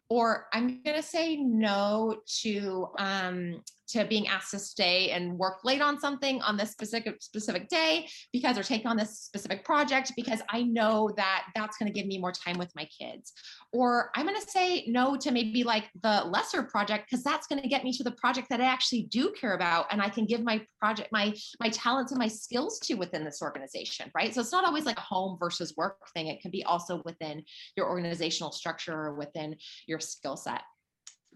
Or 0.09 0.47
I'm 0.53 0.81
going 0.81 0.95
to 0.97 1.03
say 1.03 1.35
no 1.35 2.17
to 2.41 2.87
um, 2.97 3.61
to 3.87 4.05
being 4.05 4.27
asked 4.27 4.51
to 4.51 4.59
stay 4.59 5.11
and 5.11 5.37
work 5.37 5.63
late 5.63 5.81
on 5.81 5.99
something 5.99 6.41
on 6.41 6.57
this 6.57 6.71
specific 6.71 7.21
specific 7.21 7.67
day 7.69 8.07
because 8.33 8.57
or 8.57 8.63
take 8.63 8.85
on 8.85 8.97
this 8.97 9.19
specific 9.19 9.63
project 9.63 10.11
because 10.15 10.41
I 10.49 10.63
know 10.63 11.11
that 11.17 11.45
that's 11.55 11.77
going 11.77 11.91
to 11.91 11.97
give 11.97 12.07
me 12.07 12.17
more 12.17 12.31
time 12.31 12.57
with 12.57 12.71
my 12.75 12.85
kids. 12.85 13.33
Or 13.71 14.11
I'm 14.15 14.25
going 14.25 14.39
to 14.39 14.49
say 14.49 14.85
no 14.87 15.15
to 15.17 15.31
maybe 15.31 15.63
like 15.63 15.85
the 16.01 16.23
lesser 16.25 16.63
project 16.63 17.09
because 17.09 17.23
that's 17.23 17.47
going 17.47 17.61
to 17.61 17.67
get 17.67 17.83
me 17.83 17.91
to 17.93 18.03
the 18.03 18.11
project 18.11 18.49
that 18.49 18.61
I 18.61 18.65
actually 18.65 19.03
do 19.03 19.31
care 19.39 19.53
about 19.53 19.87
and 19.91 20.01
I 20.01 20.09
can 20.09 20.25
give 20.25 20.43
my 20.43 20.65
project 20.79 21.09
my 21.11 21.33
my 21.59 21.69
talents 21.69 22.11
and 22.11 22.19
my 22.19 22.27
skills 22.27 22.79
to 22.79 22.95
within 22.95 23.23
this 23.23 23.41
organization, 23.41 24.11
right? 24.15 24.33
So 24.33 24.41
it's 24.41 24.51
not 24.51 24.65
always 24.65 24.85
like 24.85 24.97
a 24.97 25.01
home 25.01 25.37
versus 25.39 25.73
work 25.77 25.97
thing. 26.13 26.27
It 26.27 26.41
can 26.41 26.51
be 26.51 26.63
also 26.63 27.01
within 27.05 27.43
your 27.75 27.89
organizational 27.89 28.51
structure 28.51 28.93
or 28.93 29.15
within 29.15 29.55
your 29.87 29.99
skill 29.99 30.37
set. 30.37 30.61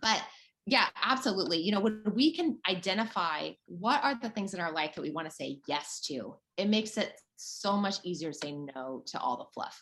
But 0.02 0.22
yeah, 0.70 0.86
absolutely. 1.04 1.58
You 1.58 1.72
know, 1.72 1.80
when 1.80 2.04
we 2.14 2.34
can 2.34 2.60
identify 2.70 3.52
what 3.66 4.04
are 4.04 4.18
the 4.22 4.30
things 4.30 4.54
in 4.54 4.60
our 4.60 4.72
life 4.72 4.96
that 4.96 5.02
we 5.02 5.12
want 5.12 5.28
to 5.30 5.36
say 5.36 5.60
yes 5.68 6.02
to, 6.08 6.36
it 6.58 6.70
makes 6.70 6.98
it 6.98 7.14
so 7.38 7.76
much 7.76 7.96
easier 8.04 8.32
to 8.32 8.38
say 8.38 8.52
no 8.52 9.04
to 9.08 9.20
all 9.20 9.38
the 9.38 9.46
fluff. 9.54 9.82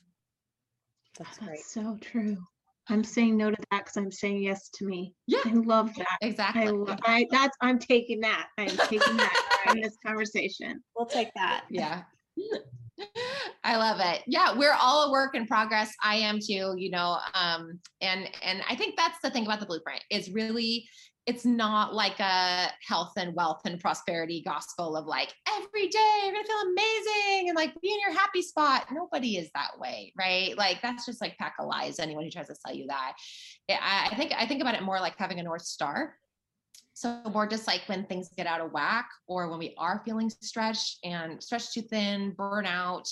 That's 1.18 1.38
great. 1.40 1.50
That's 1.50 1.74
so 1.74 1.98
true. 2.02 2.38
I'm 2.90 3.04
saying 3.04 3.36
no 3.36 3.52
to 3.52 3.58
that 3.72 3.80
because 3.80 3.98
I'm 3.98 4.12
saying 4.12 4.44
yes 4.44 4.70
to 4.76 4.86
me. 4.86 5.14
Yeah, 5.28 5.40
I 5.44 5.54
love 5.54 5.94
that. 5.96 6.08
I, 6.22 6.26
exactly. 6.26 6.96
I 7.04 7.26
that's 7.32 7.58
I'm 7.62 7.80
taking 7.80 8.22
that. 8.22 8.48
I'm 8.58 8.70
taking 8.70 9.18
that 9.18 9.60
from 9.66 9.82
this 9.82 9.98
conversation. 10.06 10.82
We'll 10.96 11.06
take 11.06 11.34
that. 11.36 11.66
yeah 11.70 12.04
i 13.64 13.76
love 13.76 14.00
it. 14.00 14.24
Yeah 14.28 14.58
we're 14.58 14.74
all 14.80 15.10
a 15.10 15.12
work 15.12 15.36
in 15.36 15.46
progress. 15.46 15.94
I 16.04 16.16
am 16.16 16.40
too 16.40 16.74
you 16.78 16.90
know 16.90 17.18
um 17.34 17.80
and 18.02 18.30
and 18.44 18.62
i 18.70 18.76
think 18.76 18.96
that's 18.98 19.20
the 19.24 19.30
thing 19.30 19.46
about 19.46 19.60
the 19.60 19.66
blueprint. 19.66 20.04
It's 20.10 20.30
really 20.30 20.88
it's 21.26 21.44
not 21.44 21.94
like 21.94 22.18
a 22.22 22.70
health 22.88 23.12
and 23.18 23.36
wealth 23.36 23.60
and 23.66 23.82
prosperity 23.82 24.42
gospel 24.46 24.96
of 24.96 25.06
like 25.06 25.34
every 25.50 25.90
day 25.90 26.20
you're 26.24 26.32
gonna 26.32 26.46
feel 26.46 26.72
amazing 26.72 27.50
and 27.50 27.56
like 27.56 27.74
be 27.82 27.92
in 27.92 28.00
your 28.00 28.18
happy 28.18 28.42
spot. 28.42 28.86
Nobody 28.92 29.38
is 29.38 29.50
that 29.54 29.78
way 29.78 30.14
right? 30.18 30.58
Like 30.58 30.82
that's 30.82 31.06
just 31.06 31.22
like 31.22 31.38
pack 31.38 31.56
of 31.60 31.68
lies. 31.68 32.00
Anyone 32.00 32.24
who 32.24 32.30
tries 32.32 32.48
to 32.48 32.56
sell 32.56 32.74
you 32.74 32.88
that. 32.88 33.14
I 33.70 34.16
think 34.16 34.32
i 34.38 34.46
think 34.48 34.62
about 34.62 34.76
it 34.76 34.84
more 34.84 35.00
like 35.00 35.16
having 35.18 35.40
a 35.40 35.44
north 35.44 35.64
star 35.64 36.16
so 36.98 37.22
more 37.32 37.46
just 37.46 37.68
like 37.68 37.84
when 37.86 38.04
things 38.08 38.28
get 38.36 38.48
out 38.48 38.60
of 38.60 38.72
whack 38.72 39.08
or 39.28 39.48
when 39.52 39.60
we 39.60 39.76
are 39.78 40.02
feeling 40.04 40.32
stretched 40.42 40.98
and 41.04 41.42
stretched 41.44 41.72
too 41.72 41.84
thin, 41.84 42.34
burnout, 42.36 43.08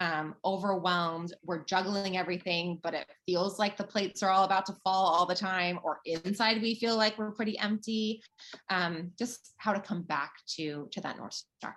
um, 0.00 0.34
overwhelmed, 0.42 1.34
we're 1.44 1.62
juggling 1.64 2.16
everything, 2.16 2.80
but 2.82 2.94
it 2.94 3.06
feels 3.26 3.58
like 3.58 3.76
the 3.76 3.84
plates 3.84 4.22
are 4.22 4.30
all 4.30 4.44
about 4.44 4.64
to 4.64 4.72
fall 4.82 5.04
all 5.04 5.26
the 5.26 5.34
time, 5.34 5.78
or 5.84 6.00
inside 6.06 6.62
we 6.62 6.76
feel 6.76 6.96
like 6.96 7.18
we're 7.18 7.30
pretty 7.30 7.58
empty. 7.58 8.22
Um, 8.70 9.12
just 9.18 9.52
how 9.58 9.74
to 9.74 9.80
come 9.80 10.00
back 10.04 10.32
to 10.56 10.88
to 10.92 11.00
that 11.02 11.18
north 11.18 11.34
star. 11.58 11.76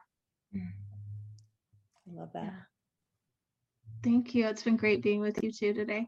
I 0.56 0.60
love 2.08 2.30
that. 2.36 2.44
Yeah. 2.46 2.60
Thank 4.02 4.34
you. 4.34 4.48
It's 4.48 4.64
been 4.64 4.78
great 4.78 5.04
being 5.04 5.20
with 5.20 5.44
you 5.44 5.52
too 5.52 5.74
today. 5.74 6.08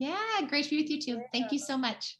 Yeah, 0.00 0.18
great 0.48 0.64
to 0.64 0.70
be 0.70 0.82
with 0.82 0.90
you 0.90 1.00
too. 1.00 1.22
Thank 1.32 1.52
you 1.52 1.60
so 1.60 1.78
much. 1.78 2.18